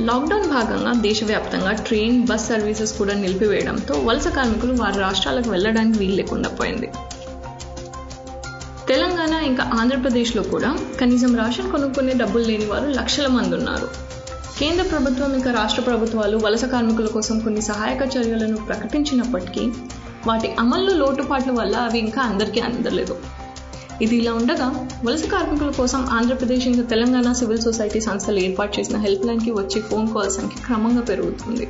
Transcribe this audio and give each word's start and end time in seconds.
Lockdown 0.00 0.50
భాగంగా 0.50 0.92
దేశవ్యాప్తంగా 0.92 1.72
train 1.72 2.26
bus 2.26 2.48
services 2.48 2.98
కూడా 2.98 3.14
నిలిపివేయడంతో 3.14 3.94
వలస 4.04 4.28
కార్మికులు 4.28 4.82
వారి 4.82 4.98
రాష్ట్రాలకు 4.98 5.50
వెళ్ళడానికి 5.50 5.98
వీలు 5.98 6.14
లేకుండా 6.14 6.48
పోయింది. 6.48 6.90
తెలంగాణ 8.88 9.32
ఇంకా 9.44 9.70
ఆంధ్రప్రదేశ్లో 9.74 10.42
కూడా 10.42 10.78
కనీసం 11.00 11.36
రాషన్ 11.36 11.72
కొనుక్కునే 11.72 12.12
డబ్బులు 12.12 12.44
లేని 12.44 12.66
వారు 12.66 12.88
లక్షల 12.88 13.26
మంది 13.26 13.56
ఉన్నారు. 13.56 13.88
కేంద్ర 14.58 14.84
ప్రభుత్వం 14.84 15.34
ఇంకా 15.34 15.52
రాష్ట్ర 15.52 15.82
ప్రభుత్వాలు 15.82 16.36
వలస 16.36 16.64
కార్మికుల 16.64 17.06
కోసం 17.06 17.38
కొన్ని 17.38 17.62
సహాయక 17.62 18.16
చర్యలను 18.16 18.56
ప్రకటించినప్పటికీ 18.56 19.72
వాటి 20.26 20.54
అమల్లో 20.60 20.94
లోటుపాట్ల 20.94 21.50
వల్ల 21.50 21.76
అవి 21.76 21.98
ఇంకా 21.98 22.22
అందరికీ 22.22 22.60
అందలేదు. 22.60 23.16
ఇది 24.02 24.16
ఇలా 24.16 24.32
ఉండగా 24.34 24.88
వలస 25.04 25.30
కార్మికుల 25.30 25.70
కోసం 25.70 26.06
ఆంధ్రప్రదేశ్ 26.10 26.68
ఇంకా 26.68 26.82
తెలంగాణ 26.82 27.32
సివిల్ 27.32 27.58
సొసైటీ 27.58 28.00
సంస్థలు 28.00 28.38
ఏర్పాటు 28.38 28.80
చేసిన 28.80 28.96
హెల్ప్ 28.96 29.26
లైన్కి 29.26 29.50
వచ్చే 29.50 29.80
ఫోన్ 29.80 30.08
కాల్ 30.14 30.30
సంఖ్య 30.30 30.56
క్రమంగా 30.66 31.00
పెరుగుతుంది. 31.00 31.68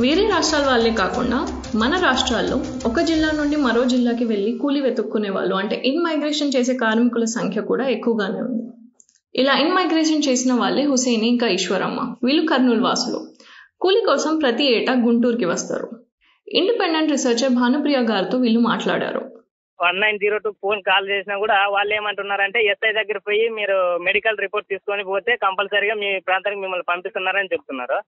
వేరే 0.00 0.28
రాష్ట్రాల 0.28 0.66
వాళ్ళే 0.66 0.90
కాకుండా 0.90 1.62
మన 1.74 2.00
రాష్ట్రాల్లో 2.00 2.62
ఒక 2.86 3.00
జిల్లా 3.00 3.30
నుండి 3.30 3.56
మరో 3.56 3.84
జిల్లాకి 3.84 4.24
వెళ్ళి 4.24 4.52
కూలి 4.52 4.80
వెతుక్కునే 4.80 5.30
వాళ్ళు 5.30 5.54
అంటే 5.54 5.82
ఇన్ 5.84 6.02
మైగ్రేషన్ 6.02 6.52
చేసే 6.56 6.74
కార్మికుల 6.74 7.24
సంఖ్య 7.24 7.60
కూడా 7.60 7.88
ఎక్కువగానే 7.88 8.40
ఉంది. 8.40 8.62
ఇలా 9.34 9.54
ఇన్ 9.54 9.72
మైగ్రేషన్ 9.72 10.22
చేసిన 10.28 10.52
వాళ్ళే 10.52 10.82
హుసేని 10.82 11.28
ఇంకా 11.28 11.48
ఈశ్వరమ్మ. 11.48 12.14
వీళ్ళు 12.24 12.46
కర్నూలు 12.46 12.82
వాసులు. 12.82 13.26
కూలి 13.80 14.00
కోసం 14.00 14.36
ప్రతి 14.36 14.76
ఏటా 14.76 14.92
గుంటూరుకి 14.92 15.44
వస్తారు. 15.44 15.88
ఇండిపెండెంట్ 16.48 17.10
రీసెర్చర్ 17.10 17.52
భానుప్రియ 17.52 17.96
గారితో 17.96 18.38
వీళ్ళు 18.38 18.60
మాట్లాడారు. 18.60 19.37
One 19.80 20.00
nine 20.02 20.20
zero 20.22 20.36
two 20.44 20.50
phone 20.64 20.80
call 20.88 21.10
చేసినా 21.12 21.34
కూడా 21.42 21.56
వాళ్ళు 21.74 21.92
ఏమంటున్నారంటే 21.98 22.60
ఎస్ఐ 22.72 22.92
దగ్గర 23.00 23.18
పోయి 23.26 23.44
మీరు 23.58 23.76
మెడికల్ 24.06 24.42
రిపోర్ట్ 24.44 24.70
తీసుకొని 24.72 25.04
పోతే 25.12 25.34
కంపల్సరీగా 25.46 25.96
మీ 26.02 26.08
ప్రాంతానికి 26.28 26.62
మిమ్మల్ని 26.64 26.90
పంపిస్తున్నారని 26.92 27.52
చెప్తున్నారు. 27.54 27.98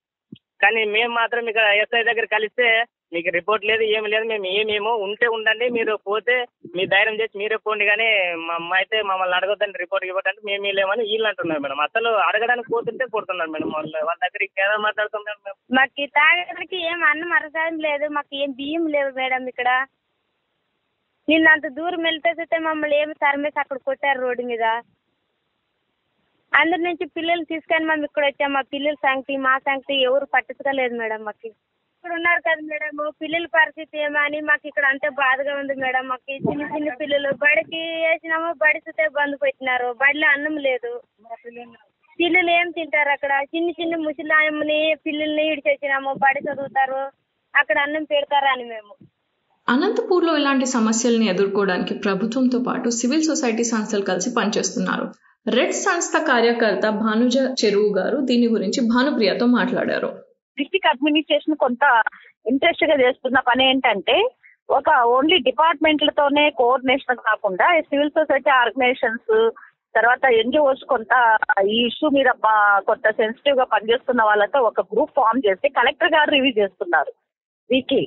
కానీ 0.62 0.80
మేము 0.94 1.12
మాత్రం 1.20 1.44
ఇక్కడ 1.50 1.66
ఎస్ఐ 1.82 2.00
దగ్గర 2.08 2.26
కలిస్తే 2.32 2.66
మీకు 3.14 3.30
రిపోర్ట్ 3.36 3.62
లేదు 3.68 3.84
ఏమి 3.96 4.08
లేదు 4.12 4.24
మేము 4.32 4.46
ఏమేమో 4.58 4.90
ఉంటే 5.06 5.26
ఉండండి 5.36 5.66
మీరు 5.76 5.92
పోతే 6.08 6.34
మీ 6.76 6.82
ధైర్యం 6.92 7.16
చేసి 7.20 7.38
మీరే 7.40 7.56
పోండి 7.64 7.84
కానీ 7.90 8.08
మా 8.48 8.76
అయితే 8.78 8.96
మమ్మల్ని 9.10 9.36
అడగొద్దండి 9.38 9.80
రిపోర్ట్ 9.82 10.06
ఇవ్వటంటే 10.08 10.42
మేము 10.48 10.74
లేమని 10.78 11.04
వీళ్ళు 11.10 11.28
అంటున్నారు 11.30 11.62
మేడం. 11.64 11.80
అసలు 11.86 12.10
అడగడానికి 12.26 12.72
పోతుంటే 12.74 13.06
పోతున్నారు 13.14 13.52
మేడం 13.54 13.72
వాళ్ళు 13.76 14.04
వాళ్ళ 14.08 14.20
దగ్గర 14.26 14.44
ఇంకేదో 14.48 14.76
మాట్లాడుతున్నారు 14.86 15.40
మేము 15.46 15.58
మాకు 15.78 16.06
తాగడానికి 16.18 16.78
ఏం 16.90 17.00
అన్నం 17.10 17.32
అరసాయం 17.38 17.78
లేదు 17.88 18.08
మాకు 18.18 18.34
ఏం 18.42 18.52
బియ్యం 18.60 18.86
లేవు 18.96 19.10
మేడం 19.20 19.48
ఇక్కడ. 19.54 19.72
నిన్న 21.30 21.48
అంత 21.54 21.66
దూరం 21.78 22.02
వెళ్తే 22.08 22.30
చూస్తే 22.38 22.58
మమ్మల్ని 22.66 22.96
ఏమి 23.02 23.14
తరిమేసి 23.24 23.58
అక్కడ 23.62 23.78
కొట్టారు 23.88 24.18
రోడ్డు 24.24 24.42
మీద? 24.50 24.64
అందరి 26.52 26.82
నుంచి 26.86 27.04
పిల్లలు 27.16 27.44
తీసుకొని 27.50 27.84
మేము 27.90 28.04
ఇక్కడ 28.08 28.24
వచ్చాం. 28.28 28.50
మా 28.56 28.62
పిల్లల 28.74 28.96
సంగతి 29.06 29.34
మా 29.48 29.52
సంగతి 29.66 29.94
ఎవరు 30.06 30.26
పట్టించుకోలేదు 30.34 30.94
మేడం 31.00 31.20
మాకు. 31.26 31.50
ఇక్కడ 31.96 32.12
ఉన్నారు 32.18 32.40
కదా 32.46 32.62
మేడం 32.70 32.98
పిల్లల 33.22 33.46
పరిస్థితి 33.58 33.98
ఏమో 34.06 34.18
అని 34.26 34.38
మాకు 34.50 34.64
ఇక్కడ 34.70 34.86
అంతే 34.92 35.08
బాధగా 35.22 35.52
ఉంది 35.60 35.74
మేడం. 35.82 36.04
మాకు 36.12 36.24
చిన్న 36.48 36.68
చిన్న 36.74 36.94
పిల్లలు 37.02 37.30
బడికి 37.44 37.82
వేసినాము 38.06 38.50
బడి 38.64 38.80
చూస్తే 38.86 39.06
బంద్ 39.18 39.36
పెట్టినారు. 39.44 39.88
బడిలో 40.02 40.28
అన్నం 40.34 40.56
లేదు. 40.68 40.92
పిల్లలు 42.18 42.50
ఏం 42.58 42.68
తింటారు 42.78 43.10
అక్కడ? 43.16 43.32
చిన్న 43.54 43.68
చిన్న 43.80 43.94
ముసలాయమ్మని 44.06 44.80
పిల్లల్ని 45.06 45.44
ఇడిచేసినాము 45.52 46.12
బడి 46.24 46.42
చదువుతారు. 46.48 47.02
అక్కడ 47.54 47.78
అన్నం 47.86 48.04
పెడతారా 48.14 48.50
అని 48.56 48.66
మేము. 48.74 48.92
అనంతపూర్లో 49.72 50.32
ఇలాంటి 50.40 50.66
సమస్యల్ని 50.76 51.26
ఎదుర్కోవడానికి 51.32 51.94
ప్రభుత్వంతో 52.04 52.58
పాటు 52.68 52.88
సివిల్ 52.98 53.26
సొసైటీ 53.28 53.64
సంస్థలు 53.72 54.04
కలిసి 54.10 54.30
పనిచేస్తున్నారు. 54.38 55.06
రెడ్ 55.46 55.74
సంస్థ 55.86 56.14
కార్యకర్త 56.30 56.86
భానుజ 57.02 57.36
చెరువు 57.60 57.90
గారు 57.98 58.16
దీని 58.30 58.46
గురించి 58.54 58.80
భానుప్రియతో 58.92 59.46
మాట్లాడారు. 59.58 60.08
డిస్టిక్ 60.58 60.88
అడ్మినిస్ట్రేషన్ 60.92 61.62
కొంత 61.64 61.84
ఇంట్రెస్ట్గా 62.46 62.96
చేస్తున్న 63.04 63.38
పని 63.48 63.62
ఏంటంటే 63.70 64.16
ఒక 64.68 64.90
ఓన్లీ 65.16 65.36
డిపార్ట్మెంట్లతోనే 65.48 66.44
కోఆర్డినేషన్ 66.60 67.24
కాకుండా 67.28 67.66
సివిల్ 67.88 68.14
సొసైటీ 68.18 68.50
ఆర్గనైజేషన్స్ 68.62 69.32
తర్వాత 69.94 70.24
ఎన్జిఓస్ 70.40 70.82
కొంత 70.92 71.12
ఈ 71.74 71.78
ఇష్యూ 71.90 72.08
మీద 72.16 72.30
కొంత 72.88 73.06
సెన్సిటివ్గా 73.20 73.66
పనిచేస్తున్న 73.74 74.22
వాళ్ళతో 74.28 74.58
ఒక 74.70 74.84
గ్రూప్ 74.92 75.16
ఫామ్ 75.18 75.44
చేసి 75.46 75.68
కలెక్టర్ 75.78 76.14
గారు 76.16 76.30
రివ్యూ 76.36 76.52
చేస్తున్నారు. 76.60 77.12
వీక్లీ 77.70 78.04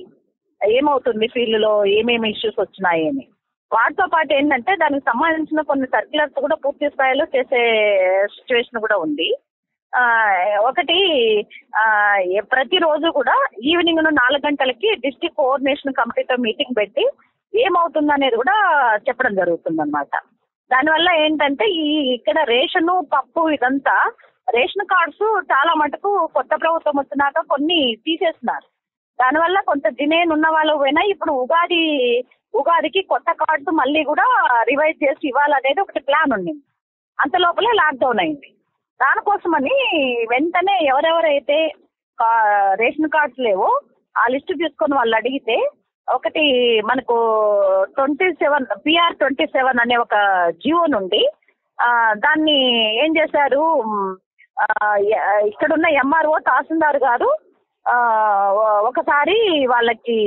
ఏమవుతుంది 0.64 1.26
ఫీల్డ్లో 1.26 1.84
ఏమేమి 1.84 2.30
ఇష్యూస్ 2.30 2.60
వచ్చినాయి 2.60 3.08
అని 3.08 3.24
వాటితో 3.72 4.06
పాటు 4.06 4.32
ఏంటంటే 4.32 4.72
దానికి 4.76 5.04
సంబంధించిన 5.10 5.60
కొన్ని 5.62 5.86
సర్క్యులర్స్ 5.86 6.40
కూడా 6.40 6.56
పూర్తి 6.64 6.88
స్థాయిలో 6.88 7.24
చేసే 7.24 7.62
సిచ్యువేషన్ 8.28 8.80
కూడా 8.80 8.96
ఉంది. 8.96 9.28
ఒకటి 10.68 10.98
ప్రతిరోజు 12.50 13.08
కూడా 13.10 13.36
ఈవినింగ్ 13.62 14.02
నాలుగు 14.22 14.42
గంటలకి 14.46 14.88
డిస్ట్రిక్ట్ 14.94 15.38
కోఆర్డినేషన్ 15.40 15.92
కమిటీతో 15.92 16.36
మీటింగ్ 16.36 16.76
పెట్టి 16.76 17.04
ఏమవుతుంది 17.54 18.12
అనేది 18.12 18.36
కూడా 18.36 18.56
చెప్పడం 19.08 19.34
జరుగుతుంది 19.34 19.82
అనమాట 19.82 20.14
దానివల్ల 20.70 21.08
ఏంటంటే 21.24 21.64
ఈ 21.64 21.86
ఇక్కడ 22.14 22.38
రేషను 22.48 22.94
పప్పు 23.14 23.42
ఇదంతా 23.48 23.96
రేషన్ 24.48 24.86
కార్డ్స్ 24.86 25.26
చాలా 25.52 25.74
మటుకు 25.74 26.28
కొత్త 26.34 26.52
ప్రభుత్వం 26.60 26.96
వచ్చినాక 26.98 27.40
కొన్ని 27.40 27.94
తీసేస్తున్నారు 27.94 28.66
దానివల్ల 29.20 29.60
కొంత 29.60 29.88
జినేన్ 29.88 30.32
ఉన్న 30.32 30.48
వాళ్ళు 30.48 30.74
పోయినా 30.74 31.02
ఇప్పుడు 31.02 31.32
ఉగాది 31.32 31.82
ఉగాదికి 32.54 33.02
కొత్త 33.02 33.32
కార్డ్స్ 33.32 33.72
మళ్ళీ 33.72 34.04
కూడా 34.04 34.24
రివైజ్ 34.62 35.04
చేసి 35.04 35.28
ఇవ్వాలనేది 35.28 35.80
ఒకటి 35.80 36.00
ప్లాన్ 36.00 36.32
ఉంది. 36.32 36.52
అంత 37.20 37.36
లోపలే 37.36 37.70
లాక్డౌన్ 37.74 38.20
అయింది. 38.20 38.50
దానికోసమని 39.00 39.74
వెంటనే 40.30 40.84
ఎవరెవరైతే 40.84 41.68
కా- 42.18 42.74
రేషన్ 42.74 43.08
కార్డ్స్ 43.08 43.40
లేవో 43.40 43.80
ఆ 44.18 44.26
లిస్ట్ 44.30 44.52
తీసుకొని 44.52 44.94
వాళ్ళు 44.94 45.16
అడిగితే 45.16 45.68
ఒకటి 46.14 46.44
మనకు 46.80 47.16
twenty 47.94 48.32
seven 48.32 48.66
PR 48.86 49.16
twenty 49.16 49.46
seven 49.46 49.78
అనే 49.78 49.96
ఒక 49.96 50.14
జియో 50.54 50.86
నుండి 50.86 51.28
దాన్ని 52.12 52.56
ఏం 53.06 53.16
చేశారు? 53.16 53.64
ఇక్కడున్న 55.46 55.86
ఎంఆర్ఓ 55.86 56.38
తహసీల్దార్ 56.38 56.96
గారు 56.96 57.36
ఒకసారి 58.88 59.36
వాళ్ళకి 59.72 60.18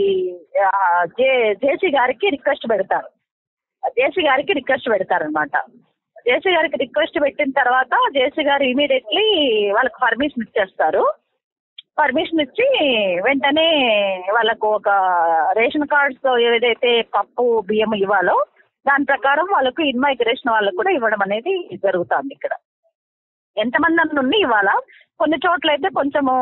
జే 1.20 1.30
జేసీ 1.62 1.90
గారికి 1.98 2.28
రిక్వెస్ట్ 2.36 2.66
పెడతారు. 2.72 3.10
జేసీ 3.98 4.22
గారికి 4.28 4.54
రిక్వెస్ట్ 4.60 4.90
పెడతారనమాట 4.94 5.56
జేసీ 6.28 6.50
గారికి 6.56 6.78
రిక్వెస్ట్ 6.84 7.18
పెట్టిన 7.24 7.52
తర్వాత 7.60 7.94
జేసీ 8.18 8.44
గారు 8.50 8.64
ఇమీడియట్లీ 8.74 9.26
వాళ్ళకి 9.78 9.98
పర్మిషన్ 10.06 10.46
ఇచ్చేస్తారు. 10.48 11.04
పర్మిషన్ 12.02 12.42
ఇచ్చి 12.46 12.68
వెంటనే 13.28 13.68
వాళ్ళకు 14.36 14.68
ఒక 14.78 14.90
రేషన్ 15.60 15.92
కార్డ్స్ 15.94 16.28
ఏదైతే 16.48 16.92
పప్పు 17.16 17.46
బియ్యం 17.70 17.94
ఇవ్వాలో 18.04 18.38
దాని 18.86 19.06
ప్రకారం 19.06 19.48
వాళ్ళకు 19.56 19.82
ఇన్మైగ్రేషన్ 19.92 20.54
వాళ్ళకు 20.56 20.76
కూడా 20.76 20.92
ఇవ్వడం 20.98 21.22
అనేది 21.26 21.54
జరుగుతుంది 21.86 22.34
ఇక్కడ. 22.38 22.54
ఎంతమంది 23.64 24.02
అన్న 24.04 24.24
ఉన్నాయి 24.24 24.44
ఇవ్వాలా? 24.46 24.76
కొన్ని 25.22 25.38
చోట్ల 25.46 25.70
అయితే 25.74 25.90
కొంచెము 26.00 26.34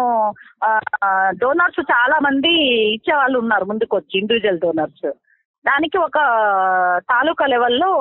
డోనర్స్ 1.42 1.82
చాలా 1.92 2.18
మంది 2.28 2.52
ఇచ్చే 2.96 3.14
వాళ్ళు 3.20 3.38
ఉన్నారు 3.44 3.66
ముందుకు 3.72 3.94
వచ్చి 3.98 4.16
ఇండివిజువల్ 4.22 4.64
డోనర్స్ 4.66 5.08
దానికి 5.66 5.98
ఒక 6.08 6.18
తాలూకా 7.12 7.46
లెవెల్లో 7.54 7.92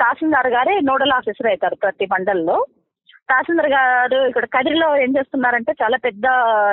తహసీల్దార్ 0.00 0.50
గారే 0.54 0.74
నోడల్ 0.90 1.14
ఆఫీసర్ 1.16 1.48
అవుతారు 1.50 1.76
ప్రతి 1.82 2.06
మండల్లో. 2.12 2.56
తహసీల్దార్ 3.30 3.70
గారు 3.74 4.18
ఇక్కడ 4.30 4.46
కదిరిలో 4.54 4.88
ఏం 5.04 5.10
చేస్తున్నారంటే 5.16 5.72
చాలా 5.82 5.96
పెద్ద 6.06 6.24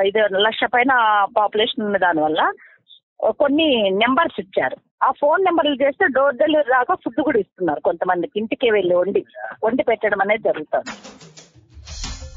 ఇది 0.10 0.22
లక్ష 0.48 0.64
పైన 0.76 0.94
పాపులేషన్ 1.38 1.86
ఉన్న 1.88 2.00
దానివల్ల 2.06 2.42
కొన్ని 3.42 3.68
నెంబర్స్ 4.02 4.40
ఇచ్చారు. 4.44 4.78
ఆ 5.06 5.10
ఫోన్ 5.20 5.42
నెంబర్లు 5.46 5.76
చేస్తే 5.84 6.06
డోర్ 6.18 6.42
డెలివరీ 6.42 6.72
దాకా 6.78 6.94
ఫుడ్ 7.04 7.22
కూడా 7.28 7.40
ఇస్తున్నారు 7.40 7.82
కొంతమందికి. 7.90 8.36
ఇంటికే 8.42 8.70
వెళ్ళి 8.78 8.96
వండి 8.96 9.22
వండి 9.66 9.84
పెట్టడం 9.90 10.22
అనేది 10.26 10.44
జరుగుతుంది. 10.50 10.92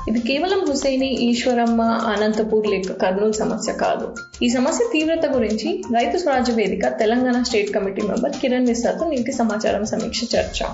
ఇది 0.08 0.20
కేవలం 0.20 0.60
హుసేని 0.68 1.06
ఈశ్వరమ్మ 1.06 1.82
అనంతపూర్ 1.82 2.66
లేక 2.66 2.92
కర్నూలు 3.02 3.32
సమస్య 3.32 3.72
కాదు. 3.72 4.14
ఈ 4.42 4.48
సమస్య 4.48 4.84
తీవ్రత 4.92 5.26
గురించి 5.26 5.82
Rythu 5.94 6.16
Swarajya 6.18 6.52
Vedika 6.52 6.88
Telangana 6.98 7.42
state 7.42 7.70
committee 7.74 8.02
member 8.02 8.32
Kiran 8.32 8.66
మిశ్రాతో 8.66 9.08
నీటి 9.08 9.32
సమాచారం 9.32 9.84
సమీక్ష 9.84 10.20
చర్చ. 10.36 10.64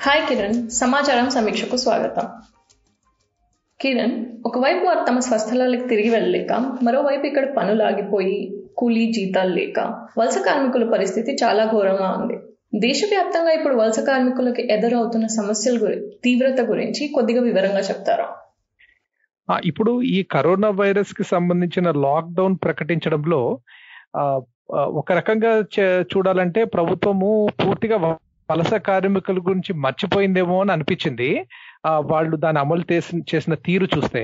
హాయ్ 0.00 0.22
కిరణ్ 0.28 0.70
సమాచారం 0.70 1.30
సమీక్షకు 1.30 1.76
స్వాగతం. 1.76 2.28
కిరణ్ 3.80 4.16
ఒకవైపు 4.46 4.84
వారు 4.86 5.04
తమ 5.08 5.18
స్వస్థలాలకు 5.18 5.88
తిరిగి 5.88 6.08
వెళ్ళలేక 6.08 6.52
మరోవైపు 6.82 7.26
ఇక్కడ 7.26 7.54
పనులు 7.54 7.82
ఆగిపోయి 7.82 8.38
కూలీ 8.76 9.12
జీతాలు 9.12 9.54
లేక 9.54 9.80
వలస 10.18 10.38
కార్మికుల 10.38 10.90
పరిస్థితి 10.90 11.32
చాలా 11.44 11.64
ఘోరంగా 11.64 12.08
ఉంది. 12.20 12.36
దేశవ్యాప్తంగా 12.78 13.50
ఇప్పుడు 13.50 13.74
వలస 13.74 14.00
కార్మికులకు 14.00 14.60
ఎదురవుతున్న 14.60 15.26
సమస్యల 15.26 15.76
గురి 15.82 16.00
తీవ్రత 16.24 16.60
గురించి 16.60 17.08
కొద్దిగా 17.08 17.42
వివరంగా 17.42 17.80
చెప్తారా? 17.80 18.28
ఇప్పుడు 19.64 20.02
ఈ 20.10 20.22
కరోనా 20.30 20.68
వైరస్కి 20.74 21.24
సంబంధించిన 21.24 21.90
లాక్డౌన్ 22.00 22.56
ప్రకటించడంలో 22.64 23.40
ఒక 24.96 25.12
రకంగా 25.12 25.50
చే- 25.74 26.06
చూడాలంటే 26.12 26.64
ప్రభుత్వము 26.64 27.28
పూర్తిగా 27.60 27.96
వలస 28.48 28.74
కార్మికుల 28.82 29.38
గురించి 29.38 29.72
మర్చిపోయిందేమో 29.76 30.60
అని 30.60 30.72
అనిపించింది. 30.72 31.28
వాళ్ళు 32.06 32.36
దాన్ని 32.36 32.60
అమలు 32.60 32.84
చేసిన 32.92 33.20
చేసిన 33.30 33.54
తీరు 33.64 33.86
చూస్తే 33.96 34.22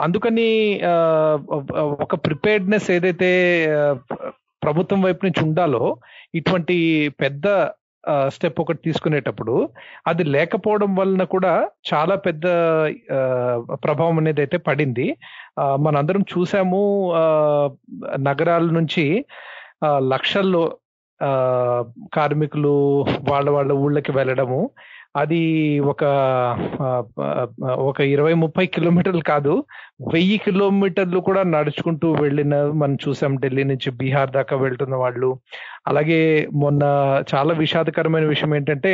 అందుకని 0.00 0.48
ఒక 2.00 2.14
ప్రిపేర్డ్నెస్ 2.24 2.90
ఏదైతే 2.90 3.30
ప్రభుత్వం 4.62 5.02
వైపు 5.02 5.26
నుంచి 5.26 5.44
ఉండాలో 5.44 5.84
ఇటువంటి 6.34 6.76
పెద్ద 7.20 7.46
స్టెప్ 8.28 8.60
ఒకటి 8.60 8.80
తీసుకునేటప్పుడు 8.84 9.68
అది 10.06 10.24
లేకపోవడం 10.24 10.96
వలన 10.96 11.24
కూడా 11.24 11.68
చాలా 11.94 12.14
పెద్ద 12.16 12.42
ప్రభావం 13.74 14.18
అనేది 14.18 14.40
అయితే 14.40 14.56
పడింది. 14.56 15.16
మనందరం 15.80 16.24
చూసాము 16.38 17.12
నగరాల 18.18 18.62
నుంచి 18.62 19.24
లక్షల్లో 19.98 20.76
కార్మికులు 22.14 23.06
వాళ్ళ 23.28 23.50
వాళ్ళ 23.50 23.72
ఊళ్ళకి 23.72 24.12
వెళ్ళడము. 24.12 24.70
అది 25.14 25.40
ఒక 25.82 26.02
ఒక 27.82 28.00
ఇరవై 28.12 28.34
ముప్పై 28.34 28.64
కిలోమీటర్లు 28.66 29.22
కాదు 29.22 29.54
వెయ్యి 30.12 30.38
కిలోమీటర్లు 30.38 31.20
కూడా 31.20 31.42
నడుచుకుంటూ 31.54 32.08
వెళ్ళిన 32.20 32.54
మనం 32.72 32.96
చూసాం 33.04 33.36
ఢిల్లీ 33.36 33.64
నుంచి 33.64 33.90
బీహార్ 33.90 34.30
దాకా 34.30 34.56
వెళ్తున్న 34.56 34.94
వాళ్ళు. 34.96 35.30
అలాగే 35.86 36.20
మొన్న 36.54 36.82
చాలా 37.34 37.54
విషాదకరమైన 37.54 38.24
విషయం 38.24 38.54
ఏంటంటే 38.54 38.92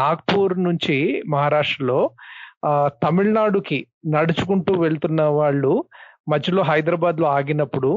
నాగ్పూర్ 0.00 0.54
నుంచి 0.62 0.96
మహారాష్ట్రలో 1.28 2.00
తమిళనాడుకి 3.04 3.78
నడుచుకుంటూ 4.08 4.72
వెళ్తున్న 4.80 5.22
వాళ్ళు 5.38 5.72
మధ్యలో 6.28 6.62
హైదరాబాద్లో 6.62 7.26
ఆగినప్పుడు 7.28 7.90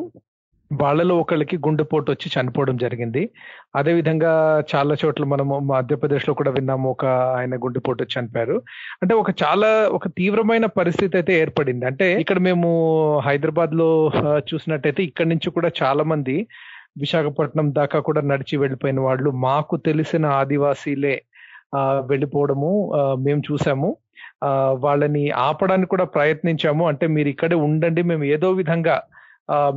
వాళ్ళలో 0.71 1.18
ఒకళ్ళకి 1.18 1.57
గుండెపోటు 1.57 2.12
వచ్చి 2.12 2.31
చనిపోవడం 2.36 2.77
జరిగింది. 2.77 3.30
అదే 3.75 3.94
విధంగా 3.94 4.31
చాలా 4.75 4.95
చోట్ల 5.06 5.24
మనము 5.24 5.60
మధ్యప్రదేశ్లో 5.60 6.33
కూడా 6.33 6.51
విన్నాము 6.51 6.89
ఒక 6.89 7.06
ఆయన 7.06 7.56
గుండెపోటు 7.56 8.04
వచ్చి 8.04 8.19
చనిపోయారు. 8.19 8.62
అంటే 9.04 9.13
ఒక 9.13 9.30
చాలా 9.44 9.89
ఒక 9.92 10.07
తీవ్రమైన 10.07 10.66
పరిస్థితి 10.66 11.18
అయితే 11.18 11.33
ఏర్పడింది. 11.42 11.86
అంటే 11.86 12.21
ఇక్కడ 12.21 12.39
మేము 12.39 12.69
హైదరాబాద్లో 13.19 14.12
చూసినట్టయితే 14.54 15.04
ఇక్కడ 15.04 15.27
నుంచి 15.27 15.50
కూడా 15.50 15.71
చాలా 15.83 16.04
మంది 16.04 16.48
విశాఖపట్నం 16.98 17.74
దాకా 17.74 18.00
కూడా 18.00 18.21
నడిచి 18.21 18.57
వెళ్ళిపోయిన 18.57 19.00
వాళ్ళు 19.00 19.31
మాకు 19.31 19.77
తెలిసిన 19.77 20.25
ఆదివాసీలే 20.25 21.21
ఆ, 21.75 22.01
వెళ్ళిపోవడము 22.07 22.69
మేము 23.18 23.42
చూసాము. 23.51 23.89
ఆ, 24.44 24.50
వాళ్ళని 24.80 25.30
ఆపడానికి 25.31 25.89
కూడా 25.89 26.04
ప్రయత్నించాము. 26.06 26.88
అంటే 26.88 27.07
మీరు 27.07 27.27
ఇక్కడే 27.27 27.56
ఉండండి 27.56 28.01
మేము 28.01 28.24
ఏదో 28.24 28.51
విధంగా 28.51 28.95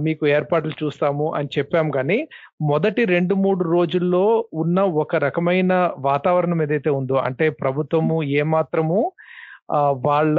మీకు 0.05 0.25
ఏర్పాట్లు 0.27 0.75
చూస్తాము 0.83 1.27
అని 1.35 1.49
చెప్పాం 1.59 1.87
కానీ 1.91 2.19
మొదటి 2.63 3.03
రెండు 3.05 3.35
మూడు 3.35 3.65
రోజుల్లో 3.71 4.25
ఉన్న 4.53 4.81
ఒక 5.03 5.17
రకమైన 5.17 5.73
వాతావరణం 6.01 6.61
ఏదైతే 6.63 6.91
ఉందో 6.91 7.17
అంటే 7.29 7.49
ప్రభుత్వము 7.63 8.19
ఏమాత్రము 8.23 9.01
వాళ్ళ 10.09 10.39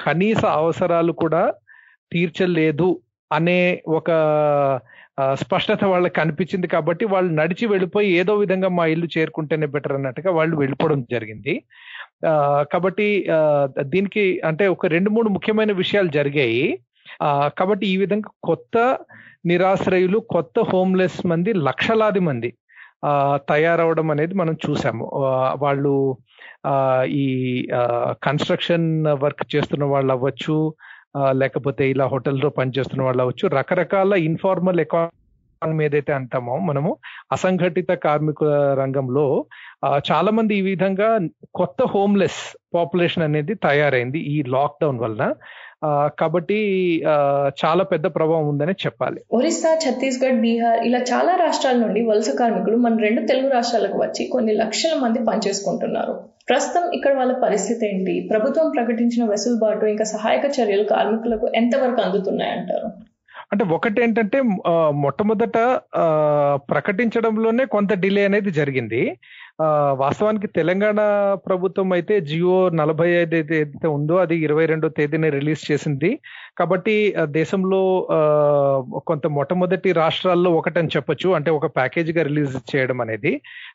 కనీస 0.00 0.42
అవసరాలు 0.60 1.12
కూడా 1.12 1.42
తీర్చలేదు 2.12 2.90
అనే 3.30 3.60
ఒక 3.98 4.10
స్పష్టత 5.42 5.82
వాళ్ళకి 5.84 6.14
కనిపించింది 6.20 6.66
కాబట్టి 6.66 7.04
వాళ్ళు 7.04 7.30
నడిచి 7.34 7.66
వెళ్ళిపోయి 7.66 8.08
ఏదో 8.20 8.32
విధంగా 8.34 8.68
మా 8.78 8.84
ఇల్లు 8.86 9.08
చేరుకుంటేనే 9.16 9.66
బెటర్ 9.66 9.94
అన్నట్టుగా 9.98 10.30
వాళ్ళు 10.30 10.56
వెళ్ళిపోవడం 10.56 11.00
జరిగింది. 11.14 11.54
కాబట్టి 12.72 13.06
దీనికి 13.94 14.24
అంటే 14.44 14.64
ఒక 14.74 14.86
రెండు 14.86 15.10
మూడు 15.10 15.28
ముఖ్యమైన 15.28 15.72
విషయాలు 15.82 16.10
జరిగాయి. 16.18 16.66
కాబట్టి 17.58 17.86
ఈ 17.86 17.96
విధంగా 17.96 18.30
కొత్త 18.42 18.76
నిరాశ్రయులు 19.46 20.18
కొత్త 20.30 20.60
హోమ్లెస్ 20.60 21.26
మంది 21.26 21.52
లక్షలాది 21.62 22.20
మంది 22.20 22.50
తయారవడం 23.48 24.10
అనేది 24.10 24.34
మనం 24.34 24.54
చూసాము. 24.64 25.04
వాళ్ళు 25.56 25.94
ఆ, 26.66 26.74
ఈ 27.16 27.26
కన్స్ట్రక్షన్ 28.24 28.86
వర్క్ 29.06 29.56
చేస్తున్న 29.56 29.84
వాళ్ళు 29.84 30.12
అవ్వచ్చు 30.12 30.56
లేకపోతే 31.32 31.90
ఇలా 31.90 32.06
హోటల్లో 32.06 32.48
పనిచేస్తున్న 32.50 33.02
వాళ్ళు 33.02 33.22
అవ్వచ్చు 33.22 33.48
రకరకాల 33.48 34.12
ఇన్ఫార్మల్ 34.20 34.80
ఎకానమీ 34.80 35.84
ఏదైతే 35.84 36.12
అంటామో 36.12 36.58
మనము 36.58 36.90
అసంఘటిత 37.32 37.92
కార్మికుల 37.98 38.48
రంగంలో 38.74 39.26
చాలా 40.10 40.30
మంది 40.30 40.54
ఈ 40.56 40.60
విధంగా 40.62 41.08
కొత్త 41.54 41.82
హోమ్లెస్ 41.86 42.40
పాపులేషన్ 42.74 43.22
అనేది 43.22 43.54
తయారైంది 43.54 44.18
ఈ 44.18 44.42
లాక్డౌన్ 44.48 44.98
వలన. 44.98 45.24
కాబట్టి 46.18 46.58
చాలా 47.64 47.84
పెద్ద 47.84 48.06
ప్రభావం 48.06 48.48
ఉందని 48.48 48.72
చెప్పాలి. 48.86 49.20
ఒరిస్సా 49.32 49.74
ఛత్తీస్గఢ్ 49.74 50.40
బీహార్ 50.40 50.86
ఇలా 50.86 50.98
చాలా 51.12 51.36
రాష్ట్రాల 51.36 51.76
నుండి 51.76 52.02
వలస 52.02 52.30
కార్మికులు 52.38 52.76
మన 52.76 52.96
రెండు 52.96 53.26
తెలుగు 53.26 53.48
రాష్ట్రాలకు 53.48 53.98
వచ్చి 53.98 54.26
కొన్ని 54.26 54.52
లక్షల 54.52 55.00
మంది 55.00 55.18
పనిచేసుకుంటున్నారు. 55.24 56.14
ప్రస్తుతం 56.48 56.90
ఇక్కడ 56.92 57.14
వాళ్ళ 57.14 57.32
పరిస్థితి 57.42 57.86
ఏంటి? 57.86 58.28
ప్రభుత్వం 58.30 58.70
ప్రకటించిన 58.76 59.24
వెసులుబాటు 59.24 59.86
ఇంకా 59.86 60.04
సహాయక 60.04 60.44
చర్యలు 60.56 60.84
కార్మికులకు 60.84 61.48
ఎంతవరకు 61.54 62.00
అందుతున్నాయంటారు? 62.00 62.88
అంటే 63.52 63.64
ఒకటి 63.74 64.02
ఏంటంటే 64.02 64.42
మొట్టమొదట 64.90 65.58
ఆ, 65.96 66.04
ప్రకటించడంలోనే 66.70 67.64
కొంత 67.64 67.94
డిలే 67.94 68.24
అనేది 68.24 68.50
జరిగింది. 68.50 69.02
వాస్తవానికి 70.02 70.46
తెలంగాణ 70.46 71.00
ప్రభుత్వం 71.46 71.92
అయితే 71.92 72.14
జియో 72.20 72.56
నలభై 72.80 73.06
ఐదు 73.20 73.34
ఏదైతే 73.38 73.86
ఉందో 73.96 74.14
అది 74.24 74.36
ఇరవై 74.46 74.66
రెండో 74.66 74.88
తేదీన 74.98 75.28
రిలీజ్ 75.36 75.62
చేసింది. 75.70 76.10
కాబట్టి 76.58 76.94
దేశంలో 77.38 77.80
కొంత 79.10 79.26
మొట్టమొదటి 79.36 79.92
రాష్ట్రాల్లో 79.92 80.50
ఒకటని 80.58 80.92
చెప్పొచ్చు. 80.96 81.30
అంటే 81.38 81.50
ఒక 81.58 81.66
ప్యాకేజ్గా 81.78 82.24
రిలీజ్ 82.30 82.56
చేయడం 82.74 83.00
అనేది. 83.00 83.32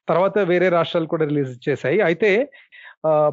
తర్వాత 0.09 0.37
వేరే 0.51 0.69
రాష్ట్రాలు 0.77 1.09
కూడా 1.15 1.25
రిలీజ్ 1.31 1.53
చేశాయి. 1.69 1.99
అయితే 2.09 2.31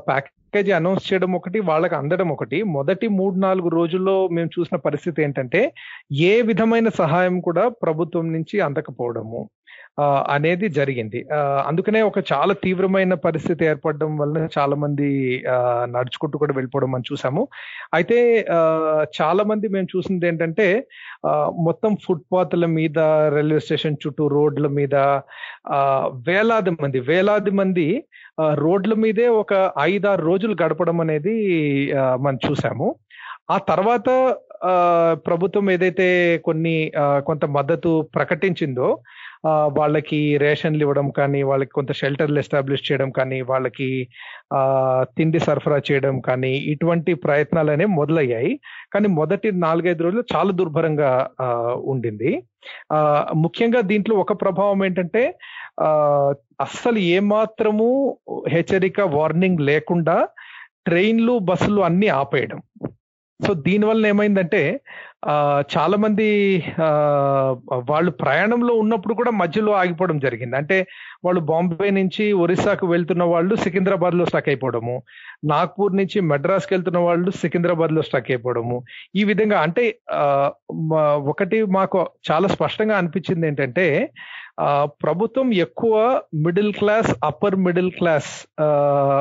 ప్యాకేజీ 0.08 0.72
అనౌన్స్ 0.80 1.06
చేయడం 1.12 1.32
ఒకటి 1.38 1.58
వాళ్ళకి 1.70 1.94
అందడం 2.00 2.28
ఒకటి. 2.36 2.62
మొదటి 2.78 3.08
మూడు 3.20 3.36
నాలుగు 3.46 3.68
రోజుల్లో 3.78 4.16
మేము 4.36 4.50
చూసిన 4.58 4.76
పరిస్థితి 4.88 5.22
ఏంటంటే 5.22 5.62
ఏ 6.32 6.34
విధమైన 6.50 6.88
సహాయం 7.02 7.40
కూడా 7.49 7.64
ప్రభుత్వం 7.84 8.26
నుంచి 8.37 8.56
అందకపోవడము. 8.68 9.40
అనేది 10.35 10.66
జరిగింది. 10.78 11.21
అందుకనే 11.68 12.00
ఒక 12.09 12.18
చాలా 12.33 12.54
తీవ్రమైన 12.64 13.14
పరిస్థితి 13.26 13.62
ఏర్పడడం 13.71 14.11
వలన 14.21 14.45
చాలా 14.57 14.76
మంది 14.85 15.09
నడుచుకుంటూ 15.95 16.37
కూడా 16.42 16.54
వెళ్ళిపోవడం 16.59 16.90
మనం 16.92 17.07
చూసాము. 17.11 17.42
అయితే 17.99 18.18
చాలా 19.18 19.45
మంది 19.50 19.68
మేము 19.76 19.88
చూసింది 19.95 20.28
ఏంటంటే 20.30 20.68
మొత్తం 21.68 21.92
ఫుట్పాత్ల 22.07 22.66
మీద 22.78 22.99
రైల్వే 23.37 23.61
స్టేషన్ 23.66 24.00
చుట్టూ 24.04 24.26
రోడ్ల 24.37 24.66
మీద 24.78 24.95
వేలాది 26.28 26.75
మంది 26.83 27.00
వేలాది 27.11 27.54
మంది 27.61 27.88
రోడ్ల 28.64 28.95
మీదే 29.04 29.26
ఒక 29.42 29.54
ఐదారు 29.90 30.23
రోజులు 30.30 30.54
గడపడం 30.62 30.99
అనేది 31.04 31.37
మనం 32.25 32.38
చూసాము. 32.49 32.88
ఆ 33.54 33.57
తర్వాత 33.71 34.09
ప్రభుత్వం 35.26 35.70
ఏదైతే 35.70 36.06
కొన్ని 36.44 36.92
కొంత 37.26 37.44
మద్దతు 37.44 37.90
ప్రకటించిందో 38.14 38.88
వాళ్ళకి 39.78 40.36
రేషన్లు 40.38 40.82
ఇవ్వడం 40.82 41.10
కానీ 41.10 41.40
వాళ్ళకి 41.42 41.70
కొంత 41.70 41.92
షెల్టర్లు 41.92 42.38
ఎస్టాబ్లిష్ 42.38 42.92
చేయడం 42.92 43.10
కానీ 43.10 43.40
వాళ్ళకి 43.40 43.88
తిండి 45.18 45.38
సరఫరా 45.38 45.78
చేయడం 45.90 46.20
కానీ 46.20 46.52
ఇటువంటి 46.72 47.14
ప్రయత్నాలు 47.14 47.70
అనేవి 47.70 47.90
మొదలయ్యాయి. 47.90 48.60
కానీ 48.94 49.08
మొదటి 49.08 49.50
నాలుగైదు 49.66 50.02
రోజులు 50.02 50.24
చాలా 50.36 50.52
దుర్భరంగా 50.52 51.12
ఉండింది. 51.92 52.32
ముఖ్యంగా 53.44 53.80
దీంట్లో 53.80 54.16
ఒక 54.16 54.32
ప్రభావం 54.42 54.84
ఏంటంటే 54.84 55.22
అస్సలు 56.60 56.98
ఏమాత్రము 56.98 58.18
హెచ్చరిక 58.48 59.00
వార్నింగ్ 59.00 59.60
లేకుండా 59.60 60.28
ట్రైన్లు 60.86 61.38
బస్సులు 61.38 61.80
అన్ని 61.80 62.08
ఆపేయడం. 62.08 62.60
సో 63.47 63.54
దీనివల్ల 63.54 64.07
ఏమైందంటే 64.07 64.80
చాలా 65.78 65.97
మంది 65.97 66.57
వాళ్ళు 67.90 68.11
ప్రయాణంలో 68.11 68.75
ఉన్నప్పుడు 68.75 69.14
కూడా 69.14 69.30
మధ్యలో 69.30 69.73
ఆగిపోవడం 69.73 70.18
జరిగింది. 70.18 70.57
అంటే 70.57 70.87
వాళ్ళు 71.25 71.40
బాంబే 71.40 71.90
నుంచి 71.90 72.33
ఒరిస్సాకు 72.33 72.87
వెళ్తున్న 72.87 73.25
వాళ్ళు 73.25 73.57
సికింద్రాబాద్లో 73.57 74.25
స్టక్ 74.25 74.49
అయిపోవడము. 74.49 75.02
నాగ్పూర్ 75.45 75.97
నుంచి 75.97 76.21
మెడ్రాస్కి 76.21 76.75
వెళ్తున్న 76.75 76.99
వాళ్ళు 76.99 77.30
సికింద్రాబాద్లో 77.30 78.02
స్టక్ 78.02 78.30
అయిపోవడము. 78.30 78.85
ఈ 79.16 79.25
విధంగా 79.25 79.61
అంటే 79.61 79.99
మా- 80.75 81.28
ఒకటి 81.28 81.64
మాకు 81.64 82.07
చాలా 82.30 82.49
స్పష్టంగా 82.49 82.99
అనిపించింది 82.99 83.47
ఏంటంటే 83.47 84.11
ప్రభుత్వం 84.85 85.54
ఎక్కువ 85.54 86.23
middle 86.35 86.73
class 86.73 87.14
upper 87.25 87.57
middle 87.57 87.90
class 87.90 88.47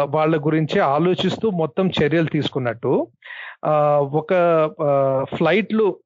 వాళ్ళ 0.09 0.45
గురించి 0.45 0.79
ఆలోచిస్తూ 0.79 1.49
మొత్తం 1.49 1.91
చర్యలు 2.03 2.25
తీసుకున్నట్టు. 2.25 3.07
ఒక 4.15 4.33
ఫ్లైట్లు 5.37 5.99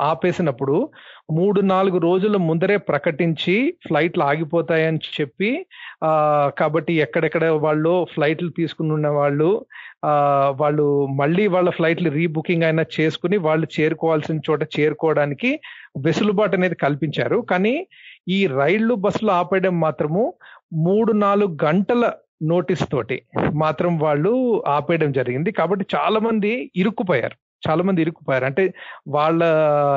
ఆపేసినప్పుడు 0.00 0.90
మూడు 1.30 1.60
నాలుగు 1.60 1.98
రోజుల 1.98 2.36
ముందరే 2.36 2.76
ప్రకటించి 2.76 3.78
ఫ్లైట్లు 3.86 4.24
ఆగిపోతాయని 4.24 4.98
చెప్పి 5.20 5.66
ఆ 6.04 6.10
కాబట్టి 6.58 6.92
ఎక్కడెక్కడ 6.94 7.44
వాళ్ళు 7.44 8.06
ఫ్లైట్లు 8.14 8.50
తీసుకుని 8.56 8.92
ఉన్న 8.92 9.08
వాళ్ళు 9.08 9.66
ఆ 10.04 10.12
వాళ్ళు 10.56 11.06
మళ్ళీ 11.06 11.46
వాళ్ళ 11.46 11.70
ఫ్లైట్లు 11.70 12.10
రీబుకింగ్ 12.10 12.62
అయినా 12.62 12.84
చేసుకుని 13.00 13.36
వాళ్ళు 13.36 13.66
చేరుకోవాల్సిన 13.80 14.38
చోట 14.50 14.62
చేరుకోవడానికి 14.80 15.60
వెసులుబాటు 15.98 16.56
అనేది 16.56 16.74
కల్పించారు. 16.74 17.40
కానీ 17.50 17.86
ఈ 18.28 18.46
రైళ్ళు 18.46 18.94
బస్సులు 18.94 19.30
ఆపేయడం 19.30 19.80
మాత్రము 19.80 20.34
మూడు 20.72 21.12
నాలుగు 21.12 21.56
గంటల 21.64 22.12
నోటీస్ 22.42 22.90
తోటి 22.92 23.22
మాత్రం 23.52 23.98
వాళ్ళు 23.98 24.62
ఆపేయడం 24.66 25.12
జరిగింది. 25.12 25.52
కాబట్టి 25.52 25.86
చాలా 25.94 26.20
మంది 26.20 26.70
ఇరుక్కుపోయారు. 26.76 27.44
చాలా 27.70 27.82
మంది 27.82 28.00
ఇరుక్కుపోయారు. 28.00 28.44
అంటే 28.44 28.74
వాళ్ళ 29.08 29.44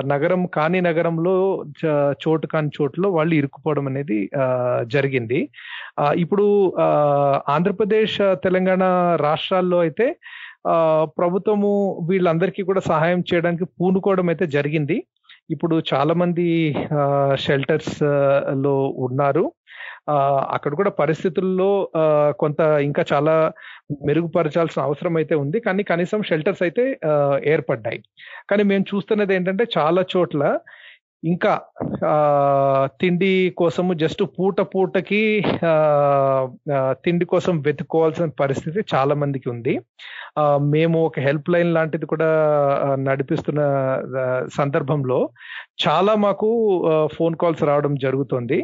నగరం 0.06 0.46
కాని 0.46 0.82
నగరంలో 0.82 1.66
చ- 1.86 2.14
చోటు 2.28 2.48
కాని 2.48 2.70
చోట్లో 2.82 3.12
వాళ్ళు 3.12 3.36
ఇరుక్కుపోవడం 3.36 3.88
అనేది 3.88 4.30
జరిగింది. 4.84 5.50
ఇప్పుడు 6.16 6.74
ఆంధ్రప్రదేశ్ 7.50 8.18
తెలంగాణ 8.22 8.84
రాష్ట్రాల్లో 9.22 9.80
అయితే 9.80 10.18
ప్రభుత్వము 11.04 12.00
వీళ్ళందరికీ 12.10 12.64
కూడా 12.64 12.80
సహాయం 12.80 13.24
చేయడానికి 13.34 13.66
పూనుకోవడం 13.66 14.30
అయితే 14.30 14.48
జరిగింది. 14.48 15.04
ఇప్పుడు 15.50 15.82
చాలా 15.94 16.14
మంది 16.14 16.76
షెల్టర్స్లో 17.36 18.88
ఉన్నారు. 18.88 19.52
అక్కడ 20.56 20.74
కూడా 20.80 20.92
పరిస్థితుల్లో 21.02 21.70
కొంత 22.42 22.60
ఇంకా 22.88 23.04
చాలా 23.14 23.36
మెరుగుపరచాల్సిన 24.08 24.82
అవసరం 24.88 25.16
అయితే 25.22 25.36
ఉంది. 25.44 25.60
కానీ 25.68 25.84
కనీసం 25.92 26.20
షెల్టర్స్ 26.30 26.64
అయితే 26.68 26.86
ఏర్పడ్డాయి. 27.54 28.02
కానీ 28.52 28.66
మేము 28.72 28.86
చూస్తున్నది 28.94 29.36
ఏంటంటే 29.38 29.66
చాలా 29.78 30.04
చోట్ల 30.16 30.44
ఇంకా 31.32 31.54
తిండి 33.02 33.32
కోసము 33.62 33.92
జస్ట్ 34.02 34.22
పూట 34.36 34.58
పూటకి 34.74 35.22
తిండి 37.06 37.26
కోసం 37.34 37.54
వెతుక్కోవాల్సిన 37.68 38.28
పరిస్థితి 38.42 38.80
చాలా 38.94 39.14
మందికి 39.22 39.48
ఉంది. 39.54 39.74
మేము 40.76 40.98
ఒక 41.08 41.20
హెల్ప్ 41.28 41.50
లైన్ 41.54 41.74
లాంటిది 41.78 42.06
కూడా 42.14 42.30
నడిపిస్తున్న 43.08 43.62
సందర్భంలో 44.60 45.20
చాలా 45.86 46.16
మాకు 46.26 46.50
ఫోన్ 47.18 47.38
కాల్స్ 47.44 47.64
రావడం 47.70 47.96
జరుగుతుంది. 48.06 48.60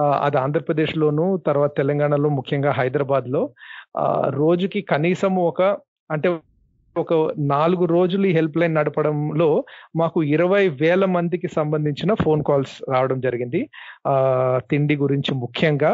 అది 0.00 0.36
ఆంధ్రప్రదేశ్లోను 0.36 1.36
తర్వాత 1.46 1.76
తెలంగాణలో 1.76 2.28
ముఖ్యంగా 2.28 2.70
హైదరాబాద్లో 2.70 3.42
రోజుకి 4.28 4.80
కనీసం 4.82 5.36
ఒక 5.36 5.62
అంటే 6.10 6.28
ఒక 6.96 7.14
నాలుగు 7.38 7.84
రోజులు 7.84 8.26
ఈ 8.26 8.32
హెల్ప్ 8.32 8.56
లైన్ 8.56 8.74
నడపడంలో 8.74 9.64
మాకు 9.96 10.22
ఇరవై 10.22 10.68
వేల 10.68 11.04
మందికి 11.04 11.48
సంబంధించిన 11.48 12.14
ఫోన్ 12.14 12.42
కాల్స్ 12.44 12.74
రావడం 12.90 13.20
జరిగింది. 13.20 13.60
తిండి 14.70 14.96
గురించి 14.96 15.34
ముఖ్యంగా. 15.34 15.92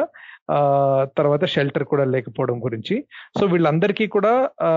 తర్వాత 1.19 1.45
షెల్టర్ 1.45 1.85
కూడా 1.85 2.05
లేకపోవడం 2.05 2.64
గురించి. 2.64 3.05
సో 3.40 3.47
వీళ్ళందరికీ 3.47 4.07
కూడా 4.07 4.49
ఆ 4.62 4.71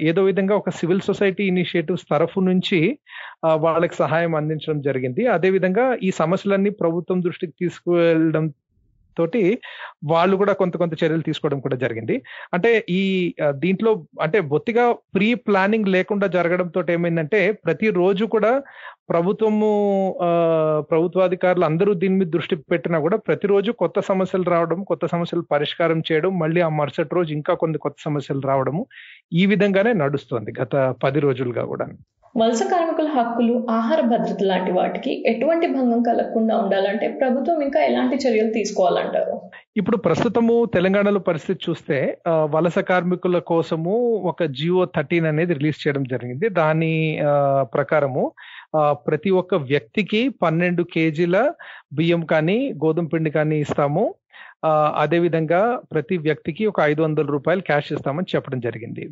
ఏదో 0.00 0.22
విధంగా 0.22 0.56
ఒక 0.56 0.70
సివిల్ 0.70 1.00
సొసైటీ 1.00 1.44
ఇనిషియేటివ్స్ 1.44 2.06
తరఫు 2.10 2.40
నుంచి 2.40 2.98
వాళ్ళకి 3.44 3.94
సహాయం 3.94 4.34
అందించడం 4.34 4.80
జరిగింది. 4.80 5.26
అదే 5.26 5.50
విధంగా 5.50 5.96
ఈ 6.02 6.10
సమస్యలన్నీ 6.10 6.70
ప్రభుత్వం 6.70 7.22
దృష్టికి 7.22 7.52
తీసుకువెళ్ళడం 7.60 8.50
తోటి 9.18 9.42
వాళ్ళు 10.12 10.34
కూడా 10.36 10.52
కొంత 10.52 10.74
కొంత 10.76 10.94
చర్యలు 11.02 11.24
తీసుకోవడం 11.28 11.60
కూడా 11.60 11.76
జరిగింది. 11.76 12.16
అంటే 12.54 12.70
ఈ 12.90 13.02
దీంట్లో 13.64 13.92
అంటే 14.22 14.38
బొత్తిగా 14.52 14.84
ప్రీ 15.16 15.28
ప్లానింగ్ 15.48 15.88
లేకుండా 15.88 16.26
జరగడంతో 16.38 16.82
ఏమైందంటే 16.96 17.40
ప్రతి 17.66 17.88
రోజు 18.00 18.26
కూడా 18.36 18.52
ప్రభుత్వము 19.10 19.70
ప్రభుత్వాధికారులు 20.90 21.64
అందరూ 21.64 21.92
దీని 21.94 22.16
మీద 22.18 22.28
దృష్టి 22.36 22.56
పెట్టినా 22.72 22.98
కూడా 22.98 23.16
ప్రతిరోజు 23.28 23.70
కొత్త 23.82 24.00
సమస్యలు 24.10 24.46
రావడం 24.54 24.78
కొత్త 24.84 25.06
సమస్యలు 25.06 25.44
పరిష్కారం 25.54 26.00
చేయడం 26.10 26.32
మళ్ళీ 26.38 26.60
ఆ 26.60 26.70
మరుసటి 26.80 27.14
రోజు 27.14 27.32
ఇంకా 27.32 27.54
కొన్ని 27.54 27.78
కొత్త 27.78 27.98
సమస్యలు 28.04 28.42
రావడము 28.50 28.82
ఈ 29.32 29.44
విధంగానే 29.52 29.92
నడుస్తోంది 30.04 30.52
గత 30.60 30.74
పది 31.04 31.20
రోజులుగా 31.20 31.64
కూడా. 31.64 31.86
వలస 32.40 32.62
కార్మికుల 32.62 33.08
హక్కులు 33.16 33.54
ఆహార 33.70 34.00
భద్రత 34.10 34.42
లాంటి 34.42 34.70
వాటికి 34.76 35.12
ఎటువంటి 35.30 35.66
భంగం 35.66 36.00
కలగకుండా 36.02 36.54
ఉండాలంటే 36.62 37.06
ప్రభుత్వం 37.20 37.58
ఇంకా 37.66 37.80
ఎలాంటి 37.88 38.16
చర్యలు 38.22 38.52
తీసుకోవాలంటారు? 38.52 39.34
ఇప్పుడు 39.76 39.96
ప్రస్తుతము 39.96 40.54
తెలంగాణలో 40.76 41.20
పరిస్థితి 41.28 41.60
చూస్తే 41.66 41.98
వలస 42.54 42.78
కార్మికుల 42.90 43.38
కోసము 43.52 43.94
ఒక 44.32 44.42
జియో 44.60 44.84
థర్టీన్ 44.96 45.28
అనేది 45.32 45.52
రిలీజ్ 45.58 45.82
చేయడం 45.82 46.06
జరిగింది. 46.14 46.48
దాని 46.60 46.94
ప్రకారము 47.76 48.24
ప్రతి 49.08 49.32
ఒక్క 49.42 49.54
వ్యక్తికి 49.70 50.22
పన్నెండు 50.44 50.84
కేజీల 50.94 51.38
బియ్యం 51.92 52.24
కానీ 52.34 52.58
గోధుమ 52.84 53.08
పిండి 53.14 53.32
కానీ 53.38 53.58
ఇస్తాము. 53.66 54.04
అదేవిధంగా 54.64 54.98
అదే 55.02 55.18
విధంగా 55.22 55.60
ప్రతి 55.92 56.16
వ్యక్తికి 56.26 56.62
ఒక 56.70 56.80
ఐదు 56.90 57.00
వందల 57.02 57.26
రూపాయలు 57.34 57.62
క్యాష్ 57.68 57.88
ఇస్తామని 57.94 58.30
చెప్పడం 58.34 58.60
జరిగింది. 58.66 59.04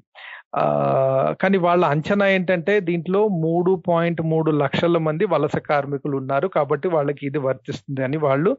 కానీ 1.41 1.57
వాళ్ళ 1.59 1.83
అంచనా 1.85 2.27
ఏంటంటే 2.27 2.75
దీంట్లో 2.81 3.21
మూడు 3.39 3.73
పాయింట్ 3.89 4.21
మూడు 4.23 4.51
లక్షల 4.61 4.99
మంది 4.99 5.25
వలస 5.25 5.57
కార్మికులు 5.67 6.15
ఉన్నారు 6.17 6.47
కాబట్టి 6.49 6.89
వాళ్ళకి 6.89 7.23
ఇది 7.27 7.39
వర్తిస్తుంది 7.39 8.03
అని 8.03 8.19
వాళ్ళు 8.19 8.53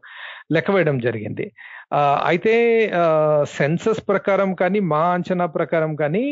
లెక్క 0.54 0.70
వేయడం 0.74 0.96
జరిగింది. 1.06 1.46
అయితే 2.30 2.52
సెన్సస్ 3.56 4.00
ప్రకారం 4.10 4.50
కానీ 4.60 4.78
మా 4.92 5.00
అంచనా 5.14 5.46
ప్రకారం 5.56 5.92
కానీ 6.02 6.24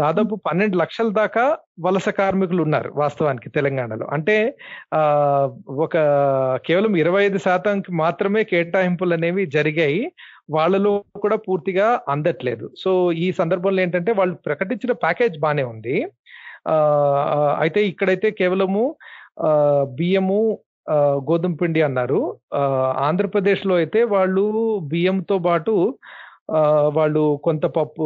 దాదాపు 0.00 0.34
పన్నెండు 0.46 0.76
లక్షల 0.82 1.08
దాకా 1.18 1.44
వలస 1.86 2.08
కార్మికులు 2.18 2.60
ఉన్నారు 2.66 2.90
వాస్తవానికి 3.02 3.48
తెలంగాణలో. 3.56 4.06
అంటే 4.16 4.36
ఒక 5.84 5.96
కేవలం 6.68 6.94
ఇరవై 7.02 7.22
ఐదు 7.28 7.40
శాతంకి 7.46 7.92
మాత్రమే 8.02 8.42
కేటాయింపులు 8.52 9.14
అనేవి 9.18 9.44
జరిగాయి. 9.56 10.02
వాళ్ళలో 10.56 10.92
కూడా 11.24 11.36
పూర్తిగా 11.46 11.88
అందట్లేదు. 12.14 12.66
సో 12.84 12.90
ఈ 13.24 13.26
సందర్భంలో 13.40 13.82
ఏంటంటే 13.82 14.12
వాళ్ళు 14.20 14.36
ప్రకటించిన 14.48 14.92
ప్యాకేజ్ 15.04 15.36
బానే 15.44 15.66
ఉంది. 15.72 15.96
అయితే 17.62 17.80
ఇక్కడైతే 17.90 18.30
కేవలము 18.40 18.84
బియ్యము 19.98 20.40
గోధుమ 21.28 21.54
పిండి 21.60 21.80
అన్నారు. 21.88 22.20
ఆంధ్రప్రదేశ్లో 23.08 23.74
అయితే 23.82 24.00
వాళ్ళు 24.14 24.44
బియ్యంతో 24.92 25.38
పాటు 25.48 25.74
వాళ్ళు 26.96 27.22
కొంత 27.46 27.64
పప్పు 27.76 28.04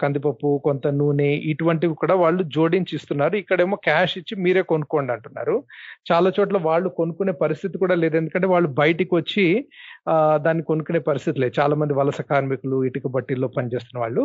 కందిపప్పు 0.00 0.48
కొంత 0.64 0.86
నూనె 0.96 1.28
ఇటువంటివి 1.50 1.94
కూడా 2.00 2.14
వాళ్ళు 2.22 2.42
జోడించి 2.56 2.92
ఇస్తున్నారు. 2.98 3.34
ఇక్కడేమో 3.42 3.76
క్యాష్ 3.86 4.14
ఇచ్చి 4.20 4.34
మీరే 4.44 4.62
కొనుక్కోండి 4.72 5.12
అంటున్నారు. 5.14 5.54
చాలా 6.10 6.30
చోట్ల 6.38 6.58
వాళ్ళు 6.68 6.88
కొనుక్కునే 7.00 7.34
పరిస్థితి 7.44 7.76
కూడా 7.84 7.96
లేదు. 8.02 8.14
ఎందుకంటే 8.20 8.48
వాళ్ళు 8.54 8.70
బయటికి 8.82 9.14
వచ్చి 9.20 9.46
దాన్ని 10.44 10.62
కొనుక్కునే 10.68 11.00
పరిస్థితి 11.08 11.40
లేదు 11.40 11.54
చాలా 11.58 11.74
మంది 11.80 11.92
వలస 11.98 12.20
కార్మికులు 12.30 12.78
ఇటుక 12.88 13.08
బట్టీల్లో 13.16 13.48
పనిచేస్తున్న 13.56 13.98
వాళ్ళు. 14.02 14.22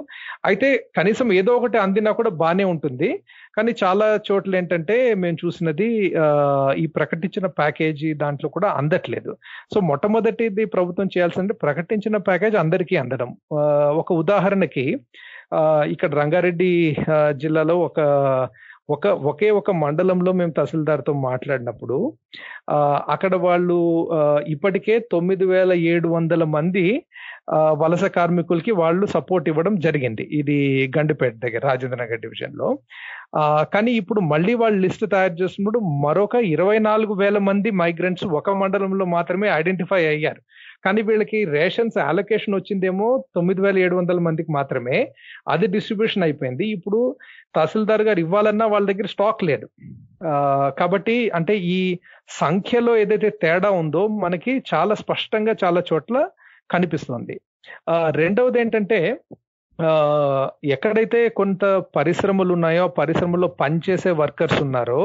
అయితే 0.50 0.68
కనీసం 0.98 1.28
ఏదో 1.40 1.52
ఒకటి 1.60 1.78
అందినా 1.86 2.12
కూడా 2.20 2.32
బాగానే 2.44 2.66
ఉంటుంది. 2.74 3.10
కానీ 3.58 3.72
చాలా 3.84 4.08
చోట్ల 4.28 4.56
ఏంటంటే 4.60 4.98
మేము 5.24 5.38
చూసినది 5.44 5.90
ఈ 6.84 6.86
ప్రకటించిన 6.98 7.46
ప్యాకేజీ 7.60 8.10
దాంట్లో 8.24 8.50
కూడా 8.58 8.70
అందట్లేదు. 8.82 9.34
సో 9.74 9.80
మొట్టమొదటిది 9.92 10.66
ప్రభుత్వం 10.76 11.10
చేయాల్సింది 11.16 11.56
ప్రకటించిన 11.66 12.18
ప్యాకేజ్ 12.30 12.58
అందరికీ 12.64 12.98
అందడం. 13.04 13.32
ఒక 14.04 14.12
ఉదాహరణకి 14.24 14.88
ఇక్కడ 15.94 16.12
రంగారెడ్డి 16.22 16.72
జిల్లాలో 17.44 17.76
ఒక 17.90 18.00
ఒక 18.90 19.08
ఒకే 19.30 19.48
ఒక 19.58 19.72
మండలంలో 19.82 20.32
మేము 20.34 20.54
తహసీల్దార్తో 20.58 21.14
మాట్లాడినప్పుడు 21.26 21.96
అక్కడ 23.14 23.34
వాళ్ళు 23.46 23.78
ఇప్పటికే 24.48 24.94
తొమ్మిది 25.14 25.46
వేల 25.52 25.72
ఏడు 25.92 26.08
వందల 26.14 26.44
మంది 26.56 26.84
వలస 27.82 28.06
కార్మికులకి 28.16 28.72
వాళ్ళు 28.80 29.06
సపోర్ట్ 29.14 29.46
ఇవ్వడం 29.52 29.76
జరిగింది. 29.86 30.24
ఇది 30.40 30.58
గండిపేట 30.96 31.36
దగ్గర 31.44 31.62
రాజేంద్ర 31.70 32.00
నగర్ 32.02 32.24
డివిజన్లో 32.24 32.70
ఆ, 33.38 33.42
కానీ 33.74 33.92
ఇప్పుడు 34.02 34.22
మళ్ళీ 34.32 34.54
వాళ్ళు 34.56 34.80
లిస్ట్ 34.84 35.06
తయారు 35.14 35.36
చేస్తున్నప్పుడు 35.42 35.80
మరొక 36.04 36.36
ఇరవై 36.54 36.78
నాలుగు 36.86 37.14
వేల 37.22 37.38
మంది 37.48 37.70
మైగ్రెంట్స్ 37.82 38.26
ఒక 38.40 38.56
మండలంలో 38.62 39.06
మాత్రమే 39.16 39.48
ఐడెంటిఫై 39.58 40.02
అయ్యారు. 40.14 40.42
కానీ 40.88 41.02
వీళ్ళకి 41.10 41.40
రేషన్స్ 41.56 41.98
అలొకేషన్ 42.10 42.56
వచ్చిందేమో 42.56 43.08
తొమ్మిది 43.36 43.62
వేల 43.62 43.78
ఏడు 43.86 43.96
వందల 43.96 44.20
మందికి 44.28 44.52
మాత్రమే. 44.52 44.98
అది 45.48 45.66
డిస్ట్రిబ్యూషన్ 45.76 46.26
అయిపోయింది. 46.28 46.66
ఇప్పుడు 46.76 47.00
తహసీల్దార్ 47.56 48.04
గారు 48.10 48.20
ఇవ్వాలన్నా 48.20 48.68
వాళ్ళ 48.74 48.86
దగ్గర 48.92 49.08
స్టాక్ 49.14 49.44
లేదు. 49.50 49.68
కాబట్టి 50.80 51.18
అంటే 51.40 51.56
ఈ 51.78 51.80
సంఖ్యలో 52.42 52.94
ఏదైతే 52.98 53.30
తేడా 53.44 53.70
ఉందో 53.82 54.04
మనకి 54.24 54.54
చాలా 54.74 54.94
స్పష్టంగా 55.02 55.56
చాలా 55.64 55.82
చోట్ల 55.92 56.18
కనిపిస్తుంది. 56.72 57.36
రెండవది 58.22 58.60
ఏంటంటే 58.60 59.00
ఎక్కడైతే 60.74 61.20
కొంత 61.40 61.64
పరిశ్రమలు 61.96 62.52
ఉన్నాయో 62.54 62.84
ఆ 62.84 62.94
పరిశ్రమలో 63.00 63.48
పనిచేసే 63.62 64.12
వర్కర్స్ 64.22 64.60
ఉన్నారో 64.62 65.02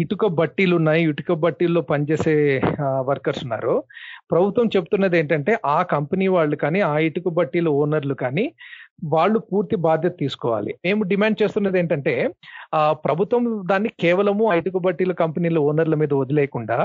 ఇటుక 0.00 0.26
బట్టీలు 0.40 0.74
ఉన్నాయి. 0.80 1.02
ఇటుక 1.10 1.32
బట్టీల్లో 1.44 1.80
పనిచేసే 1.90 2.34
వర్కర్స్ 3.08 3.42
ఉన్నారు. 3.44 3.74
ప్రభుత్వం 4.30 4.66
చెప్తున్నది 4.66 5.16
ఏంటంటే 5.18 5.52
ఆ 5.66 5.78
కంపెనీ 5.92 6.26
వాళ్ళు 6.28 6.56
కానీ 6.56 6.80
ఆ 6.82 6.94
ఇటుక 6.98 7.28
బట్టీల 7.30 7.68
ఓనర్లు 7.78 8.14
కానీ 8.14 8.44
వాళ్ళు 9.02 9.38
పూర్తి 9.48 9.76
బాధ్యత 9.84 10.14
తీసుకోవాలి. 10.18 10.72
మేము 10.84 11.02
డిమాండ్ 11.10 11.40
చేస్తున్నది 11.40 11.78
ఏంటంటే 11.78 12.14
ఆ, 12.72 12.80
ప్రభుత్వం 13.04 13.42
దాన్ని 13.66 13.90
కేవలము 14.02 14.44
ఐటుకు 14.52 14.78
బట్టీల 14.84 15.12
కంపెనీల 15.20 15.58
ఓనర్ల 15.66 15.94
మీద 15.96 16.12
వదిలేయకుండా 16.18 16.78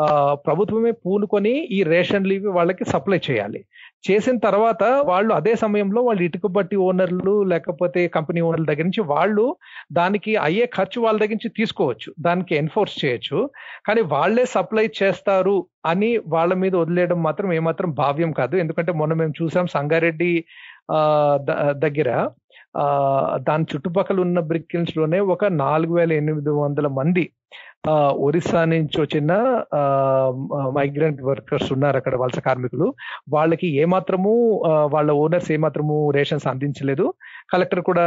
ఆ, 0.00 0.06
ప్రభుత్వమే 0.44 0.92
పూనుకొని 1.02 1.54
ఈ 1.72 1.82
రేషన్లు 1.90 2.34
ఇవి 2.34 2.50
వాళ్ళకి 2.56 2.84
సప్లై 2.92 3.20
చేయాలి. 3.28 3.60
చేసిన 4.04 4.36
తర్వాత 4.38 4.82
వాళ్ళు 5.08 5.32
అదే 5.34 5.54
సమయంలో 5.56 6.00
వాళ్ళు 6.02 6.22
ఇటుక 6.22 6.46
బట్టి 6.52 6.76
ఓనర్లు 6.84 7.34
లేకపోతే 7.52 8.00
కంపెనీ 8.16 8.40
ఓనర్ల 8.46 8.66
దగ్గర 8.66 8.84
నుంచి 8.84 9.04
వాళ్ళు 9.08 9.46
దానికి 9.92 10.32
అయ్యే 10.44 10.66
ఖర్చు 10.76 10.98
వాళ్ళ 11.00 11.18
దగ్గర 11.18 11.36
నుంచి 11.36 11.56
తీసుకోవచ్చు. 11.58 12.10
దానికి 12.20 12.52
ఎన్ఫోర్స్ 12.56 12.96
చేయొచ్చు. 13.02 13.38
కానీ 13.86 14.00
వాళ్ళే 14.12 14.44
సప్లై 14.54 14.86
చేస్తారు 15.00 15.56
అని 15.86 16.10
వాళ్ళ 16.28 16.52
మీద 16.56 16.74
వదిలేయడం 16.76 17.18
మాత్రం 17.22 17.48
ఏమాత్రం 17.52 17.90
భావ్యం 17.94 18.30
కాదు. 18.32 18.54
ఎందుకంటే 18.56 18.92
మొన్న 18.94 19.14
మేము 19.14 19.34
చూసాం 19.40 19.66
సంగారెడ్డి 19.74 20.32
దగ్గర. 21.78 22.10
దాని 23.38 23.64
చుట్టుపక్కల 23.64 24.20
ఉన్న 24.20 24.40
బ్రిక్కిల్స్లోనే 24.40 25.20
ఒక 25.20 25.44
నాలుగు 25.44 25.94
వేల 25.94 26.12
ఎనిమిది 26.12 26.50
వందల 26.50 26.86
మంది 26.86 27.24
ఆ, 27.88 27.94
ఒరిస్సా 28.18 28.64
నుంచి 28.64 29.00
వచ్చిన 29.00 29.32
మైగ్రెంట్ 30.72 31.22
వర్కర్స్ 31.22 31.72
ఉన్నారు 31.72 31.96
అక్కడ 31.96 32.16
వలస 32.16 32.38
కార్మికులు. 32.38 32.86
వాళ్ళకి 33.28 33.76
ఏమాత్రము 33.76 34.32
వాళ్ళ 34.86 35.12
ఓనర్స్ 35.12 35.52
ఏమాత్రము 35.52 36.10
రేషన్స్ 36.10 36.46
అందించలేదు. 36.46 37.06
కలెక్టర్ 37.52 37.80
కూడా 37.80 38.06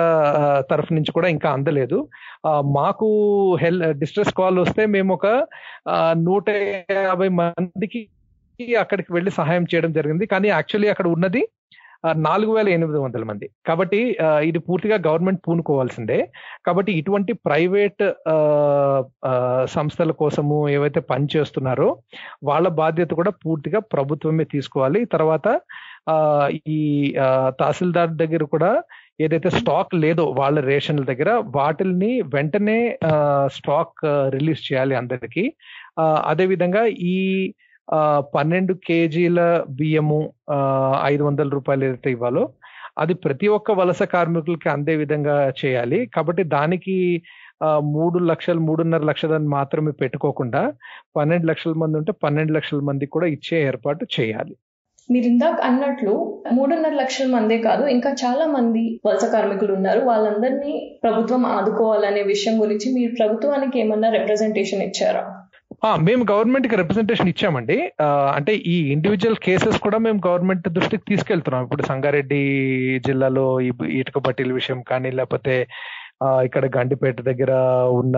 తరఫు 0.71 0.93
నుంచి 0.93 1.12
కూడా 1.12 1.27
ఇంకా 1.27 1.50
అందలేదు. 1.50 2.00
మాకు 2.75 3.07
హెల్ 3.62 3.93
డిస్ట్రెస్ 3.93 4.33
కాల్ 4.33 4.59
వస్తే 4.59 4.86
మేము 4.86 5.13
ఒక 5.13 5.27
నూట 6.19 6.48
యాభై 7.03 7.27
మందికి 7.39 8.01
అక్కడికి 8.79 9.13
వెళ్ళి 9.13 9.31
సహాయం 9.31 9.63
చేయడం 9.63 9.91
జరిగింది. 9.91 10.25
కానీ 10.25 10.48
యాక్చువల్లీ 10.48 10.89
అక్కడ 10.89 11.07
ఉన్నది 11.07 11.43
నాలుగు 12.27 12.51
వేల 12.56 12.68
ఎనిమిది 12.75 13.00
వందల 13.03 13.24
మంది. 13.29 13.48
కాబట్టి 13.68 14.00
ఇది 14.50 14.60
పూర్తిగా 14.68 14.98
గవర్నమెంట్ 15.08 15.41
పూనుకోవాల్సిందే. 15.48 16.20
కాబట్టి 16.68 16.91
ఇటువంటి 17.00 17.34
ప్రైవేట్ 17.48 18.03
సంస్థల 19.75 20.12
కోసము 20.22 20.58
ఏవైతే 20.75 21.01
పనిచేస్తున్నారో 21.12 21.89
వాళ్ళ 22.50 22.68
బాధ్యత 22.82 23.12
కూడా 23.22 23.34
పూర్తిగా 23.46 23.82
ప్రభుత్వమే 23.96 24.46
తీసుకోవాలి. 24.56 25.01
తర్వాత 25.15 25.48
ఈ 26.77 26.82
తహసీల్దార్ 27.62 28.13
దగ్గర 28.24 28.44
కూడా 28.56 28.72
ఏదైతే 29.25 29.50
స్టాక్ 29.60 29.94
లేదో 30.03 30.25
వాళ్ళ 30.39 30.60
రేషన్ల 30.72 31.03
దగ్గర 31.12 31.29
వాటిల్ని 31.58 32.12
వెంటనే 32.36 32.79
స్టాక్ 33.58 34.00
రిలీజ్ 34.36 34.62
చేయాలి 34.68 34.96
అందరికీ. 35.01 35.44
అదేవిధంగా 36.32 36.84
ఈ 37.13 37.18
పన్నెండు 38.36 38.74
కేజీల 38.74 39.65
బియ్యము 39.69 40.19
ఐదు 41.03 41.24
వందల 41.24 41.50
రూపాయలు 41.50 41.86
ఏదైతే 41.86 42.12
ఇవ్వాలో 42.12 42.43
అది 42.98 43.13
ప్రతి 43.13 43.48
ఒక్క 43.48 43.72
వలస 43.72 44.03
కార్మికులకి 44.03 44.69
అందే 44.69 44.96
విధంగా 44.96 45.53
చేయాలి. 45.62 46.05
కాబట్టి 46.15 46.43
దానికి 46.43 47.22
మూడు 47.81 48.19
లక్షలు 48.19 48.60
మూడున్నర 48.60 49.03
లక్షలని 49.03 49.48
మాత్రమే 49.48 49.91
పెట్టుకోకుండా 49.91 50.74
పన్నెండు 51.15 51.48
లక్షల 51.48 51.74
మంది 51.74 51.98
ఉంటే 51.98 52.12
పన్నెండు 52.24 52.53
లక్షల 52.53 52.79
మంది 52.79 53.05
కూడా 53.05 53.27
ఇచ్చే 53.27 53.62
ఏర్పాటు 53.67 54.05
చేయాలి. 54.19 54.55
మీరు 55.12 55.25
ఇందాక 55.25 55.60
అన్నట్లు 55.62 56.13
మూడున్నర 56.53 56.93
లక్షల 56.93 57.27
మందే 57.27 57.58
కాదు 57.58 57.84
ఇంకా 57.88 58.10
చాలా 58.24 58.46
మంది 58.46 59.01
వలస 59.05 59.25
కార్మికులు 59.25 59.74
ఉన్నారు. 59.74 60.00
వాళ్ళందరినీ 60.00 60.74
ప్రభుత్వం 61.03 61.46
ఆదుకోవాలనే 61.46 62.24
విషయం 62.24 62.62
గురించి 62.62 62.93
మీరు 62.93 63.12
ప్రభుత్వానికి 63.19 63.79
ఏమన్నా 63.79 64.10
రిప్రజెంటేషన్ 64.10 64.81
ఇచ్చారా? 64.81 65.24
మేము 66.07 66.24
గవర్నమెంట్కి 66.31 66.77
రిప్రజెంటేషన్ 66.79 67.29
ఇచ్చామండి. 67.31 67.77
అంటే 68.38 68.53
ఈ 68.74 68.75
ఇండివిజువల్ 68.95 69.38
కేసెస్ 69.45 69.77
కూడా 69.86 69.98
మేము 70.05 70.19
గవర్నమెంట్ 70.27 70.67
దృష్టికి 70.77 71.03
తీసుకెళ్తున్నాం. 71.12 71.63
ఇప్పుడు 71.65 71.83
సంగారెడ్డి 71.91 72.41
జిల్లాలో 73.07 73.45
ఈ 73.67 73.69
ఇటుక 74.00 74.19
బట్టీల 74.27 74.53
విషయం 74.59 74.81
కానీ 74.91 75.12
లేకపోతే 75.19 75.55
ఇక్కడ 76.48 76.65
గండిపేట 76.77 77.19
దగ్గర 77.27 77.51
ఉన్న 78.00 78.17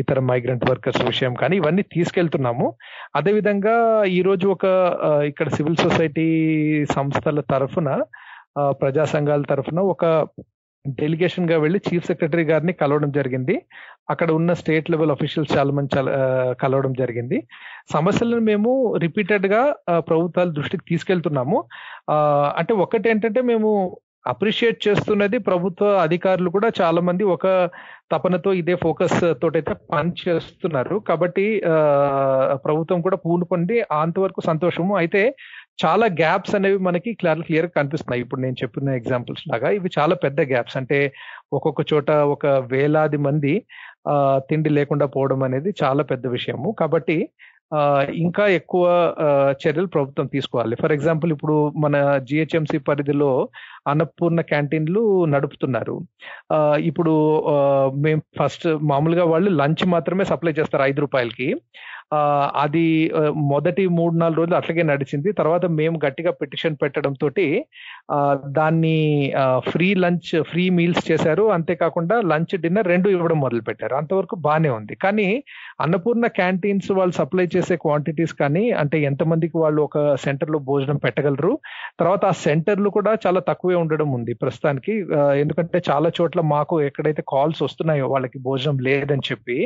ఇతర 0.00 0.18
మైగ్రెంట్ 0.30 0.66
వర్కర్స్ 0.70 1.02
విషయం 1.10 1.34
కానీ 1.42 1.54
ఇవన్నీ 1.60 1.84
తీసుకెళ్తున్నాము. 1.94 2.66
అదేవిధంగా 3.18 3.76
ఈరోజు 4.18 4.48
ఒక 4.56 4.66
ఇక్కడ 5.30 5.48
సివిల్ 5.56 5.82
సొసైటీ 5.84 6.28
సంస్థల 6.96 7.40
తరఫున 7.54 7.90
ప్రజా 8.82 9.04
సంఘాల 9.14 9.42
తరఫున 9.52 9.80
ఒక 9.94 10.04
డెలిగేషన్గా 10.84 11.56
వెళ్ళి 11.58 11.78
చీఫ్ 11.86 12.06
సెక్రటరీ 12.10 12.44
గారిని 12.50 12.72
కలవడం 12.72 13.10
జరిగింది. 13.18 13.56
అక్కడ 14.12 14.28
ఉన్న 14.38 14.52
స్టేట్ 14.60 14.90
లెవెల్ 14.90 15.12
అఫీషియల్స్ 15.14 15.52
చాలా 15.56 15.72
మంది 15.76 15.90
చాలా, 15.96 16.12
కలవడం 16.62 16.92
జరిగింది. 16.92 17.38
సమస్యలను 17.92 18.44
మేము 18.50 18.70
రిపీటెడ్గా 19.04 19.62
ప్రభుత్వాల 20.10 20.50
దృష్టికి 20.58 20.84
తీసుకెళ్తున్నాము. 20.90 21.58
అంటే 22.60 22.74
ఒకటి 22.86 23.08
ఏంటంటే 23.10 23.42
మేము 23.52 23.70
అప్రిషియేట్ 24.30 24.78
చేస్తున్నది 24.86 25.38
ప్రభుత్వ 25.38 25.86
అధికారులు 26.06 26.50
కూడా 26.56 26.68
చాలా 26.80 27.00
మంది 27.08 27.24
ఒక 27.34 27.46
తపనతో 28.12 28.50
ఇదే 28.60 28.74
ఫోకస్ 28.82 29.20
తోటైతే 29.42 29.74
పని 29.92 30.10
చేస్తున్నారు. 30.22 30.96
కాబట్టి 31.08 31.44
ప్రభుత్వం 32.66 33.00
కూడా 33.06 33.18
పూనుకొని 33.24 33.78
అంతవరకు 34.02 34.40
సంతోషము. 34.50 34.92
అయితే 35.02 35.22
చాలా 35.80 36.06
గ్యాప్స్ 36.18 36.54
అనేవి 36.54 36.78
మనకి 36.80 37.10
క్లియర్ 37.14 37.42
క్లియర్ 37.42 37.68
కనిపిస్తున్నాయి. 37.70 38.22
ఇప్పుడు 38.22 38.40
నేను 38.40 38.56
చెప్పిన 38.62 38.94
ఎగ్జాంపుల్స్ 38.96 39.44
లాగా 39.48 39.68
ఇవి 39.70 39.90
చాలా 39.98 40.14
పెద్ద 40.16 40.40
గ్యాప్స్ 40.50 40.76
అంటే 40.76 40.98
ఒక్కొక్క 41.52 41.80
చోట 41.92 42.10
ఒక 42.34 42.46
వేలాది 42.72 43.16
మంది 43.20 43.54
ఆ, 44.08 44.14
తిండి 44.48 44.70
లేకుండా 44.70 45.06
పోవడం 45.06 45.42
అనేది 45.42 45.70
చాలా 45.82 46.02
పెద్ద 46.04 46.26
విషయము. 46.28 46.68
కాబట్టి 46.80 47.16
ఆ, 47.72 47.80
ఇంకా 48.18 48.44
ఎక్కువ 48.50 48.84
చర్యలు 49.60 49.86
ప్రభుత్వం 49.86 50.26
తీసుకోవాలి. 50.26 50.76
ఫర్ 50.76 50.92
ఎగ్జాంపుల్ 50.92 51.32
ఇప్పుడు 51.32 51.56
మన 51.76 51.96
జిహెచ్ఎంసి 52.28 52.78
పరిధిలో 52.80 53.30
అన్నపూర్ణ 53.86 54.40
క్యాంటీన్లు 54.48 55.02
నడుపుతున్నారు. 55.26 55.96
ఇప్పుడు 56.82 57.12
మేము 58.00 58.22
ఫస్ట్ 58.38 58.66
మామూలుగా 58.84 59.24
వాళ్ళు 59.24 59.50
లంచ్ 59.60 59.86
మాత్రమే 59.88 60.24
సప్లై 60.24 60.52
చేస్తారు 60.52 60.82
ఐదు 60.82 61.00
రూపాయలకి. 61.00 61.48
అది 62.62 62.84
మొదటి 63.50 63.82
మూడు 63.98 64.14
నాలుగు 64.20 64.38
రోజులు 64.40 64.56
అట్లాగే 64.58 64.84
నడిచింది. 64.90 65.28
తర్వాత 65.40 65.64
మేము 65.80 65.96
గట్టిగా 66.04 66.30
పిటిషన్ 66.40 66.78
పెట్టడం 66.82 67.12
తోటి 67.22 67.46
దాన్ని 68.58 68.96
ఫ్రీ 69.70 69.88
లంచ్ 70.04 70.30
ఫ్రీ 70.50 70.64
మీల్స్ 70.78 71.02
చేశారు. 71.10 71.44
అంతేకాకుండా 71.56 72.16
లంచ్ 72.32 72.54
డిన్నర్ 72.64 72.90
రెండు 72.92 73.08
ఇవ్వడం 73.14 73.38
మొదలు 73.44 73.62
పెట్టారు 73.68 73.96
అంతవరకు 74.00 74.36
బాగానే 74.46 74.70
ఉంది. 74.78 74.96
కానీ 75.04 75.28
అన్నపూర్ణ 75.84 76.26
క్యాంటీన్స్ 76.40 76.90
వాళ్ళు 76.98 77.14
సప్లై 77.20 77.46
చేసే 77.56 77.76
క్వాంటిటీస్ 77.84 78.34
కానీ 78.42 78.64
అంటే 78.82 78.96
ఎంతమందికి 79.10 79.56
వాళ్ళు 79.64 79.80
ఒక 79.88 79.98
సెంటర్లో 80.24 80.60
భోజనం 80.70 81.00
పెట్టగలరు. 81.04 81.52
తర్వాత 82.00 82.24
ఆ 82.32 82.34
సెంటర్లు 82.46 82.90
కూడా 82.98 83.14
చాలా 83.26 83.42
తక్కువే 83.50 83.78
ఉండడం 83.82 84.10
ఉంది 84.18 84.34
ప్రస్తుతానికి. 84.42 84.94
ఎందుకంటే 85.44 85.78
చాలా 85.90 86.08
చోట్ల 86.18 86.40
మాకు 86.54 86.74
ఎక్కడైతే 86.88 87.24
కాల్స్ 87.34 87.62
వస్తున్నాయో 87.68 88.06
వాళ్ళకి 88.14 88.38
భోజనం 88.48 88.76
లేదని 88.88 89.26
చెప్పి 89.30 89.58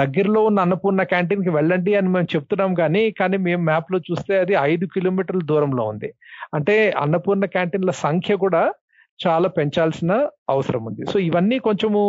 దగ్గరలో 0.00 0.40
ఉన్న 0.50 0.58
అన్నపూర్ణ 0.66 1.02
క్యాంటీన్ 1.12 1.42
కి 1.44 1.50
వెళ్ళండి 1.56 1.92
అని 1.98 2.08
మేము 2.14 2.28
చెప్తున్నాం 2.34 2.72
కానీ 2.80 3.02
కానీ 3.20 3.36
మేము 3.48 3.62
మ్యాప్లో 3.70 3.98
చూస్తే 4.08 4.34
అది 4.44 4.54
ఐదు 4.70 4.86
కిలోమీటర్ల 4.94 5.42
దూరంలో 5.52 5.84
ఉంది. 5.92 6.10
అంటే 6.54 6.76
అన్నపూర్ణ 7.02 7.44
క్యాంటీన్ల 7.56 7.94
సంఖ్య 8.06 8.36
కూడా 8.44 8.62
చాలా 9.20 9.48
పెంచాల్సిన 9.48 10.12
అవసరం 10.52 10.84
ఉంది. 10.86 11.02
సో 11.12 11.18
ఇవన్నీ 11.28 11.58
కొంచెము 11.58 12.00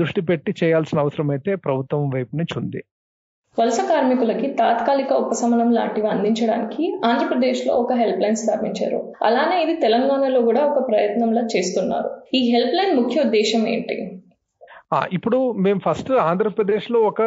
దృష్టి 0.00 0.22
పెట్టి 0.30 0.54
చేయాల్సిన 0.62 1.04
అవసరం 1.04 1.28
అయితే 1.30 1.54
ప్రభుత్వం 1.66 2.08
వైపు 2.14 2.32
నుంచి 2.36 2.54
ఉంది. 2.62 2.80
వలస 3.58 3.80
కార్మికులకి 3.90 4.48
తాత్కాలిక 4.58 5.12
ఉపశమనం 5.22 5.70
లాంటివి 5.76 6.08
అందించడానికి 6.08 6.84
ఆంధ్రప్రదేశ్లో 7.08 7.72
ఒక 7.82 7.92
హెల్ప్ 7.92 8.20
లైన్ 8.22 8.38
స్థాపించారు. 8.42 9.00
అలానే 9.28 9.56
ఇది 9.64 9.74
తెలంగాణలో 9.80 10.40
కూడా 10.48 10.62
ఒక 10.70 10.80
ప్రయత్నంలా 10.88 11.42
చేస్తున్నారు. 11.54 12.10
ఈ 12.34 12.40
హెల్ప్ 12.52 12.76
లైన్ 12.78 12.94
ముఖ్య 13.00 13.24
ఉద్దేశం 13.26 13.62
ఏంటి? 13.74 13.96
ఇప్పుడు 15.12 15.52
మేము 15.52 15.80
ఫస్ట్ 15.80 16.10
ఆంధ్రప్రదేశ్లో 16.12 17.00
ఒక 17.00 17.22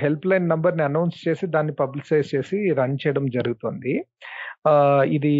హెల్ప్ 0.00 0.26
లైన్ 0.26 0.48
నంబర్ని 0.48 0.82
అనౌన్స్ 0.82 1.28
చేసి 1.28 1.46
దాన్ని 1.46 1.72
పబ్లిసైజ్ 1.72 2.34
చేసి 2.34 2.72
రన్ 2.72 2.98
చేయడం 3.06 3.26
జరుగుతుంది. 3.26 4.04
ఇది 5.06 5.34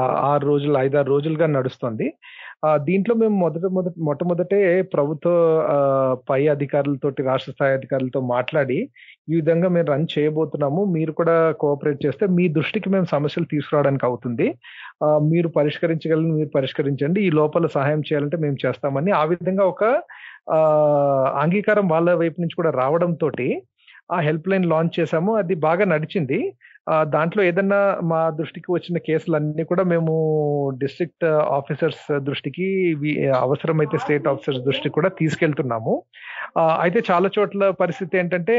ఆరు 0.00 0.46
రోజులు 0.46 0.78
ఐదారు 0.78 1.08
రోజులుగా 1.08 1.46
నడుస్తుంది. 1.46 2.14
దీంట్లో 2.86 3.14
మేము 3.22 3.36
మొదట 3.44 3.66
మొదట 3.76 3.94
మొట్టమొదటే 4.08 4.58
ప్రభుత్వ 4.94 5.30
పై 6.30 6.40
అధికారులతోటి 6.54 7.20
రాష్ట్ర 7.28 7.52
స్థాయి 7.54 7.76
అధికారులతో 7.78 8.20
మాట్లాడి 8.34 8.78
ఈ 9.30 9.34
విధంగా 9.40 9.68
మేము 9.76 9.88
రన్ 9.92 10.06
చేయబోతున్నాము. 10.14 10.82
మీరు 10.96 11.12
కూడా 11.20 11.36
కోఆపరేట్ 11.62 12.00
చేస్తే 12.06 12.24
మీ 12.38 12.44
దృష్టికి 12.58 12.88
మేము 12.94 13.08
సమస్యలు 13.14 13.48
తీసుకురావడానికి 13.54 14.06
అవుతుంది. 14.10 14.46
మీరు 15.32 15.48
పరిష్కరించగలని 15.58 16.32
మీరు 16.38 16.50
పరిష్కరించండి. 16.58 17.20
ఈ 17.28 17.30
లోపల 17.40 17.66
సహాయం 17.76 18.02
చేయాలంటే 18.08 18.38
మేము 18.46 18.58
చేస్తామని 18.66 19.12
ఆ 19.20 19.24
విధంగా 19.32 19.66
ఒక 19.74 19.84
అంగీకారం 21.44 21.86
వాళ్ళ 21.94 22.10
వైపు 22.22 22.38
నుంచి 22.42 22.58
కూడా 22.60 22.72
రావడంతో 22.82 23.28
ఆ 24.14 24.18
హెల్ప్ 24.28 24.48
లైన్ 24.52 24.66
లాంచ్ 24.72 24.96
చేశాము. 25.00 25.30
అది 25.42 25.54
బాగా 25.66 25.84
నడిచింది. 25.94 26.38
దాంట్లో 27.14 27.42
ఏదన్నా 27.50 27.78
మా 28.10 28.20
దృష్టికి 28.38 28.68
వచ్చిన 28.72 28.98
కేసులన్నీ 29.06 29.64
కూడా 29.70 29.84
మేము 29.92 30.14
డిస్ట్రిక్ట్ 30.82 31.26
ఆఫీసర్స్ 31.58 32.04
దృష్టికి 32.28 32.66
అవసరమైతే 33.44 33.98
స్టేట్ 34.02 34.28
ఆఫీసర్స్ 34.32 34.66
దృష్టికి 34.66 34.96
కూడా 34.98 35.10
తీసుకెళ్తున్నాము. 35.20 35.94
అయితే 36.84 37.00
చాలా 37.10 37.30
చోట్ల 37.38 37.70
పరిస్థితి 37.82 38.18
ఏంటంటే 38.18 38.56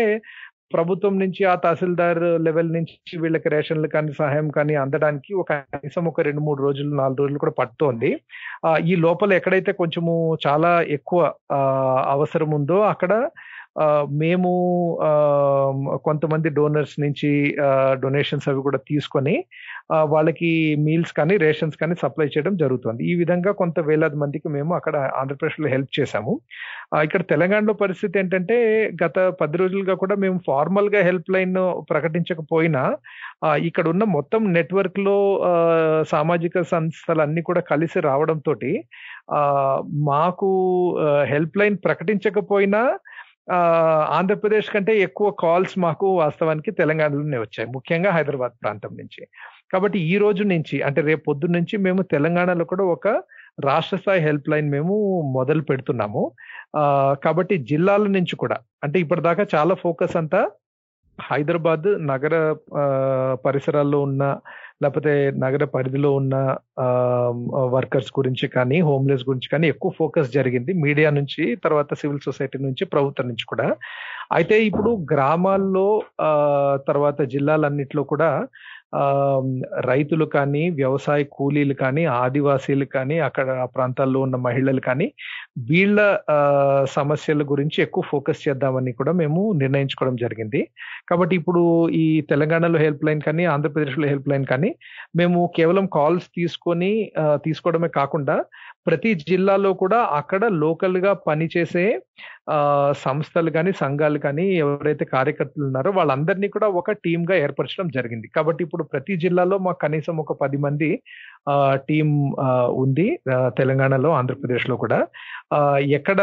ప్రభుత్వం 0.74 1.14
నుంచి 1.24 1.42
ఆ 1.52 1.56
తహసీల్దార్ 1.64 2.24
లెవెల్ 2.46 2.70
నుంచి 2.76 3.18
వీళ్ళకి 3.24 3.48
రేషన్లు 3.54 3.88
కానీ 3.88 4.12
సహాయం 4.20 4.48
కానీ 4.58 4.74
అందడానికి 4.84 5.32
ఒక 5.42 5.54
కనీసం 5.74 6.04
ఒక 6.12 6.22
రెండు 6.22 6.42
మూడు 6.48 6.60
రోజులు 6.64 6.92
నాలుగు 7.02 7.20
రోజులు 7.22 7.42
కూడా 7.44 7.56
పడుతోంది. 7.60 8.10
ఈ 8.92 8.96
లోపల 9.06 9.34
ఎక్కడైతే 9.34 9.72
కొంచెము 9.82 10.14
చాలా 10.48 10.72
ఎక్కువ 10.98 11.20
అవసరం 12.16 12.52
ఉందో 12.60 12.80
అక్కడ 12.94 13.14
మేము 14.22 14.52
కొంతమంది 16.08 16.50
డోనర్స్ 16.58 16.96
నుంచి 17.04 17.30
డొనేషన్స్ 18.04 18.48
అవి 18.50 18.62
కూడా 18.68 18.80
తీసుకొని 18.90 19.36
వాళ్ళకి 20.14 20.52
మీల్స్ 20.86 21.12
కానీ 21.18 21.36
రేషన్స్ 21.38 21.78
కానీ 21.82 21.96
సప్లై 22.04 22.28
చేయడం 22.36 22.54
జరుగుతుంది. 22.62 23.02
ఈ 23.12 23.16
విధంగా 23.22 23.52
కొంత 23.62 23.80
వేలాది 23.90 24.18
మందికి 24.24 24.48
మేము 24.50 24.72
అక్కడ 24.76 24.96
ఆంధ్రప్రదేశ్లో 25.22 25.70
హెల్ప్ 25.74 25.92
చేశాము. 26.00 26.34
ఇక్కడ 27.06 27.22
తెలంగాణలో 27.34 27.74
పరిస్థితి 27.84 28.16
ఏంటంటే 28.20 28.58
గత 29.04 29.18
పది 29.42 29.58
రోజులుగా 29.58 29.96
కూడా 30.04 30.16
మేము 30.16 30.38
ఫార్మల్గా 30.48 31.02
హెల్ప్ 31.10 31.32
లైన్ 31.36 31.58
ప్రకటించకపోయినా 31.92 32.84
ఇక్కడ 33.70 33.86
ఉన్న 33.88 34.04
మొత్తం 34.18 34.42
నెట్వర్క్లో 34.54 35.18
సామాజిక 36.12 36.62
సంస్థలు 36.74 37.22
అన్ని 37.22 37.42
కూడా 37.42 37.62
కలిసి 37.72 38.00
రావడంతో 38.00 38.54
మాకు 40.12 40.50
హెల్ప్ 41.34 41.58
లైన్ 41.58 41.78
ప్రకటించకపోయినా 41.86 42.82
ఆంధ్రప్రదేశ్ 44.18 44.70
కంటే 44.76 44.94
ఎక్కువ 45.08 45.28
కాల్స్ 45.44 45.76
మాకు 45.86 46.08
వాస్తవానికి 46.24 46.72
తెలంగాణలోనే 46.82 47.40
వచ్చాయి. 47.44 47.68
ముఖ్యంగా 47.76 48.12
హైదరాబాద్ 48.18 48.56
ప్రాంతం 48.64 48.92
నుంచి. 49.02 49.22
కాబట్టి 49.74 50.00
ఈ 50.14 50.16
రోజు 50.24 50.44
నుంచి 50.54 50.78
అంటే 50.88 51.02
రేపు 51.10 51.24
పొద్దున్న 51.30 51.58
నుంచి 51.58 51.76
మేము 51.88 52.02
తెలంగాణలో 52.16 52.66
కూడా 52.72 52.84
ఒక 52.96 53.08
రాష్ట్ర 53.68 53.98
స్థాయి 53.98 54.22
హెల్ప్ 54.28 54.50
లైన్ 54.52 54.70
మేము 54.76 54.96
మొదలు 55.38 55.64
పెడుతున్నాము. 55.70 56.24
కాబట్టి 57.26 57.56
జిల్లాల 57.72 58.06
నుంచి 58.18 58.36
కూడా 58.44 58.58
అంటే 58.86 58.98
ఇప్పటిదాకా 59.06 59.44
చాలా 59.56 59.76
ఫోకస్ 59.86 60.16
అంతా 60.22 60.42
హైదరాబాద్ 61.22 61.88
నగర 62.08 62.56
పరిసరాల్లో 63.46 64.02
ఉన్న 64.02 64.40
లేకపోతే 64.84 65.32
నగర 65.32 65.64
పరిధిలో 65.64 66.10
ఉన్న 66.14 66.36
వర్కర్స్ 67.76 68.12
గురించి 68.20 68.48
కానీ 68.48 68.82
హోమ్లెస్ 68.82 69.24
గురించి 69.30 69.50
కానీ 69.50 69.68
ఎక్కువ 69.68 69.92
ఫోకస్ 69.98 70.32
జరిగింది. 70.32 70.74
మీడియా 70.74 71.10
నుంచి 71.10 71.56
తర్వాత 71.56 71.94
సివిల్ 71.94 72.20
సొసైటీ 72.26 72.58
నుంచి 72.58 72.86
ప్రభుత్వం 72.86 73.28
నుంచి 73.28 73.46
కూడా. 73.48 73.76
అయితే 74.32 74.66
ఇప్పుడు 74.66 75.06
గ్రామాల్లో 75.14 76.04
తర్వాత 76.88 77.22
జిల్లాలన్నిట్లో 77.22 78.04
కూడా 78.04 78.48
రైతులు 79.90 80.26
కానీ 80.36 80.64
వ్యవసాయ 80.80 81.22
కూలీలు 81.38 81.74
కానీ 81.74 82.04
ఆదివాసీలు 82.16 82.86
కానీ 82.96 83.18
అక్కడ 83.20 83.48
ఆ 83.64 83.68
ప్రాంతాల్లో 83.76 84.20
ఉన్న 84.20 84.38
మహిళలు 84.48 84.82
కానీ 84.82 85.08
వీళ్ళ 85.70 86.00
సమస్యల 86.98 87.44
గురించి 87.44 87.78
ఎక్కువ 87.82 88.04
ఫోకస్ 88.12 88.44
చేద్దామని 88.48 88.94
కూడా 88.94 89.12
మేము 89.12 89.42
నిర్ణయించుకోవడం 89.54 90.16
జరిగింది. 90.16 90.62
కాబట్టి 91.10 91.36
ఇప్పుడు 91.36 91.64
ఈ 91.96 92.06
తెలంగాణలో 92.30 92.80
హెల్ప్ 92.80 93.06
లైన్ 93.06 93.22
కానీ 93.22 93.46
ఆంధ్రప్రదేశ్లో 93.46 94.08
హెల్ప్ 94.08 94.30
లైన్ 94.30 94.46
కానీ 94.46 94.72
మేము 95.16 95.40
కేవలం 95.56 95.88
కాల్స్ 95.98 96.28
తీసుకొని 96.36 96.92
తీసుకోవడమే 97.46 97.92
కాకుండా 98.00 98.38
ప్రతి 98.88 99.12
జిల్లాలో 99.30 99.70
కూడా 99.74 100.00
అక్కడ 100.18 100.46
లోకల్గా 100.64 101.12
పనిచేసే 101.28 101.86
సంస్థలు 103.04 103.50
కానీ 103.50 103.72
సంఘాలు 103.74 104.20
కానీ 104.20 104.46
ఎవరైతే 104.56 105.06
కార్యకర్తలు 105.06 105.64
ఉన్నారో 105.66 105.92
వాళ్ళందరినీ 105.92 106.48
కూడా 106.48 106.68
ఒక 106.68 106.92
టీమ్గా 107.06 107.36
ఏర్పరచడం 107.36 107.88
జరిగింది. 107.90 108.28
కాబట్టి 108.36 108.64
ఇప్పుడు 108.64 108.84
ప్రతి 108.84 109.16
జిల్లాలో 109.18 109.58
మాకు 109.58 109.80
కనీసం 109.82 110.18
ఒక 110.18 110.34
పది 110.42 110.58
మంది 110.58 110.90
టీం 111.90 112.10
ఉంది 112.76 113.08
తెలంగాణలో 113.58 114.12
ఆంధ్రప్రదేశ్లో 114.12 114.76
కూడా 114.76 115.00
ఎక్కడ 115.98 116.20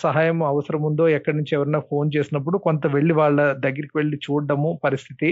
సహాయం 0.00 0.42
అవసరం 0.42 0.82
ఉందో 0.82 1.08
ఎక్కడి 1.08 1.36
నుంచి 1.36 1.54
ఎవరైనా 1.54 1.80
ఫోన్ 1.90 2.10
చేసినప్పుడు 2.16 2.58
కొంత 2.58 2.86
వెళ్ళి 2.86 3.14
వాళ్ళ 3.14 3.40
దగ్గరికి 3.58 3.94
వెళ్ళి 3.96 4.16
చూడడము 4.26 4.80
పరిస్థితి 4.84 5.30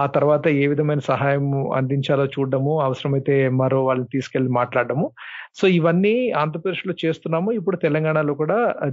ఆ 0.00 0.06
తర్వాత 0.06 0.46
ఏ 0.56 0.66
విధమైన 0.66 0.98
సహాయం 1.08 1.46
అందించాలో 1.72 2.26
చూడడము 2.26 2.80
అవసరమైతే 2.80 3.42
ఎంఆర్ఓ 3.42 3.82
వాళ్ళని 3.82 4.08
తీసుకెళ్ళి 4.12 4.50
మాట్లాడడము. 4.50 5.06
సో 5.54 5.66
ఇవన్నీ 5.76 6.14
ఆంధ్రప్రదేశ్లో 6.34 6.94
చేస్తున్నాము. 7.04 7.52
ఇప్పుడు 7.52 7.76
తెలంగాణలో 7.76 8.34
కూడా 8.34 8.58
ఆ, 8.82 8.88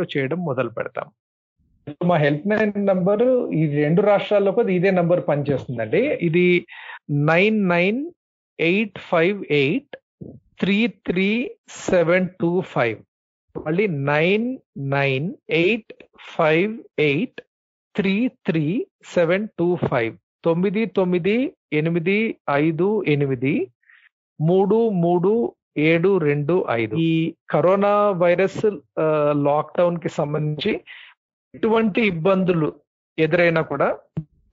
జిల్లాలన్నింటిలో 0.00 0.20
చేయడం 0.20 0.44
మొదలు 0.44 0.68
పెడతాం. 0.68 1.10
మా 2.04 2.16
హెల్ప్ 2.16 2.48
లైన్ 2.48 2.86
నంబర్ 2.86 3.52
ఈ 3.54 3.82
రెండు 3.82 4.02
రాష్ట్రాల్లో 4.02 4.52
కూడా 4.52 4.68
ఇదే 4.68 4.90
నంబర్ 4.90 5.28
పనిచేస్తుందండి. 5.28 5.98
ఇది 5.98 6.66
nine 7.10 7.68
nine 7.68 8.10
eight 8.60 8.98
five 8.98 9.44
eight 9.50 9.96
three 10.60 10.86
three 10.86 11.50
seven 11.68 12.28
two 12.40 12.60
five. 12.60 12.98
మళ్ళీ 13.66 13.86
nine 13.86 14.58
nine 14.78 15.34
eight 15.50 15.92
five 16.36 16.78
eight 16.98 17.40
three 17.96 18.28
three 18.28 18.86
seven 19.04 19.48
two 19.58 19.76
five. 19.76 20.16
తొమ్మిది 20.44 20.86
తొమ్మిది 20.86 21.52
ఎనిమిది 21.72 22.36
ఐదు 22.50 23.04
ఎనిమిది 23.08 23.70
మూడు 24.40 24.88
మూడు 24.88 25.54
ఏడు 25.88 26.10
రెండు 26.28 26.54
ఐదు. 26.80 26.94
ఈ 27.08 27.12
కరోనా 27.54 27.92
వైరస్ 28.24 28.62
లాక్డౌన్కి 29.48 30.10
సంబంధించి 30.18 30.72
ఎటువంటి 31.54 32.00
ఇబ్బందులు 32.12 32.68
ఎదురైనా 33.18 33.62
కూడా 33.72 33.88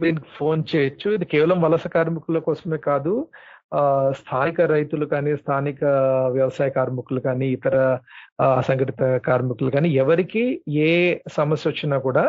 దీనికి 0.02 0.30
ఫోన్ 0.38 0.62
చేయొచ్చు. 0.72 1.08
ఇది 1.18 1.26
కేవలం 1.34 1.58
వలస 1.66 1.86
కార్మికుల 1.96 2.40
కోసమే 2.48 2.80
కాదు 2.90 3.13
ఆ 3.78 3.80
స్థానిక 4.20 4.60
రైతులు 4.74 5.06
కానీ 5.13 5.32
స్థానిక 5.42 5.80
వ్యవసాయ 6.36 6.70
కార్మికులు 6.78 7.22
కానీ 7.28 7.48
ఇతర 7.58 7.76
అసంఘటిత 8.62 9.02
కార్మికులు 9.28 9.70
కానీ 9.76 9.90
ఎవరికి 10.04 10.44
ఏ 10.90 10.92
సమస్య 11.40 11.70
వచ్చినా 11.72 11.98
కూడా 12.08 12.26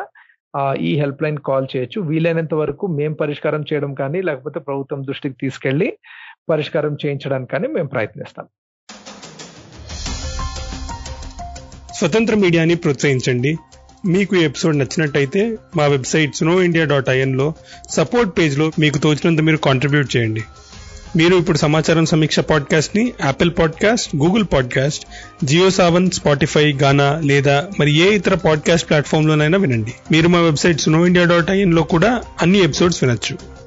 ఈ 0.88 0.90
హెల్ప్ 1.00 1.22
లైన్ 1.24 1.38
కాల్ 1.48 1.66
చేయొచ్చు. 1.72 1.98
వీలైనంత 2.10 2.54
వరకు 2.62 2.84
మేము 2.98 3.14
పరిష్కారం 3.22 3.64
చేయడం 3.70 3.92
కానీ 4.00 4.20
లేకపోతే 4.28 4.58
ప్రభుత్వం 4.68 5.00
దృష్టికి 5.08 5.36
తీసుకెళ్ళి 5.44 5.88
పరిష్కారం 6.52 6.94
చేయించడానికి 7.02 7.50
కానీ 7.54 7.66
మేము 7.76 7.88
ప్రయత్నిస్తాం. 7.94 8.46
స్వతంత్ర 11.98 12.34
మీడియాని 12.34 12.74
ప్రోత్సహించండి. 12.74 13.56
మీకు 14.06 14.36
ఎపిసోడ్ 14.36 14.78
నచ్చినట్టయితే 14.78 15.56
మా 15.76 15.86
వెబ్సైట్ 15.86 16.36
స్నో 16.36 16.62
ఇండియా 16.62 16.84
డాట్ 16.84 17.10
ఐఎన్లో 17.10 17.54
సపోర్ట్ 17.90 18.38
పేజ్లో 18.38 18.72
మీకు 18.78 18.98
తోచినంత 18.98 19.40
మీరు 19.40 19.56
కాంట్రిబ్యూట్ 19.56 20.16
చేయండి. 20.16 20.42
మీరు 21.16 21.36
ఇప్పుడు 21.36 21.58
సమాచారం 21.58 22.06
సమీక్ష 22.06 22.40
పాడ్కాస్ట్ని 22.40 23.12
Apple 23.24 23.50
podcast 23.58 24.16
Google 24.16 24.44
podcast 24.52 25.06
Jio 25.44 25.70
Saavn 25.70 26.10
Spotify 26.10 26.72
Gaana 26.72 27.20
లేదా 27.24 27.66
మరి 27.80 27.96
ఏ 27.96 28.14
ఇతర 28.14 28.34
పాడ్కాస్ట్ 28.34 28.88
ప్లాట్ఫామ్లోనైనా 28.88 29.58
వినండి. 29.58 29.94
మీరు 30.12 30.28
మా 30.28 30.40
వెబ్సైట్ 30.40 30.80
స్నో 30.80 31.06
ఇండియా 31.06 31.26
డాట్ 31.26 31.50
ఐఎన్లో 31.50 31.82
కూడా 31.82 32.22
అన్ని 32.42 32.58
ఎపిసోడ్స్ 32.58 33.04
వినొచ్చు. 33.04 33.57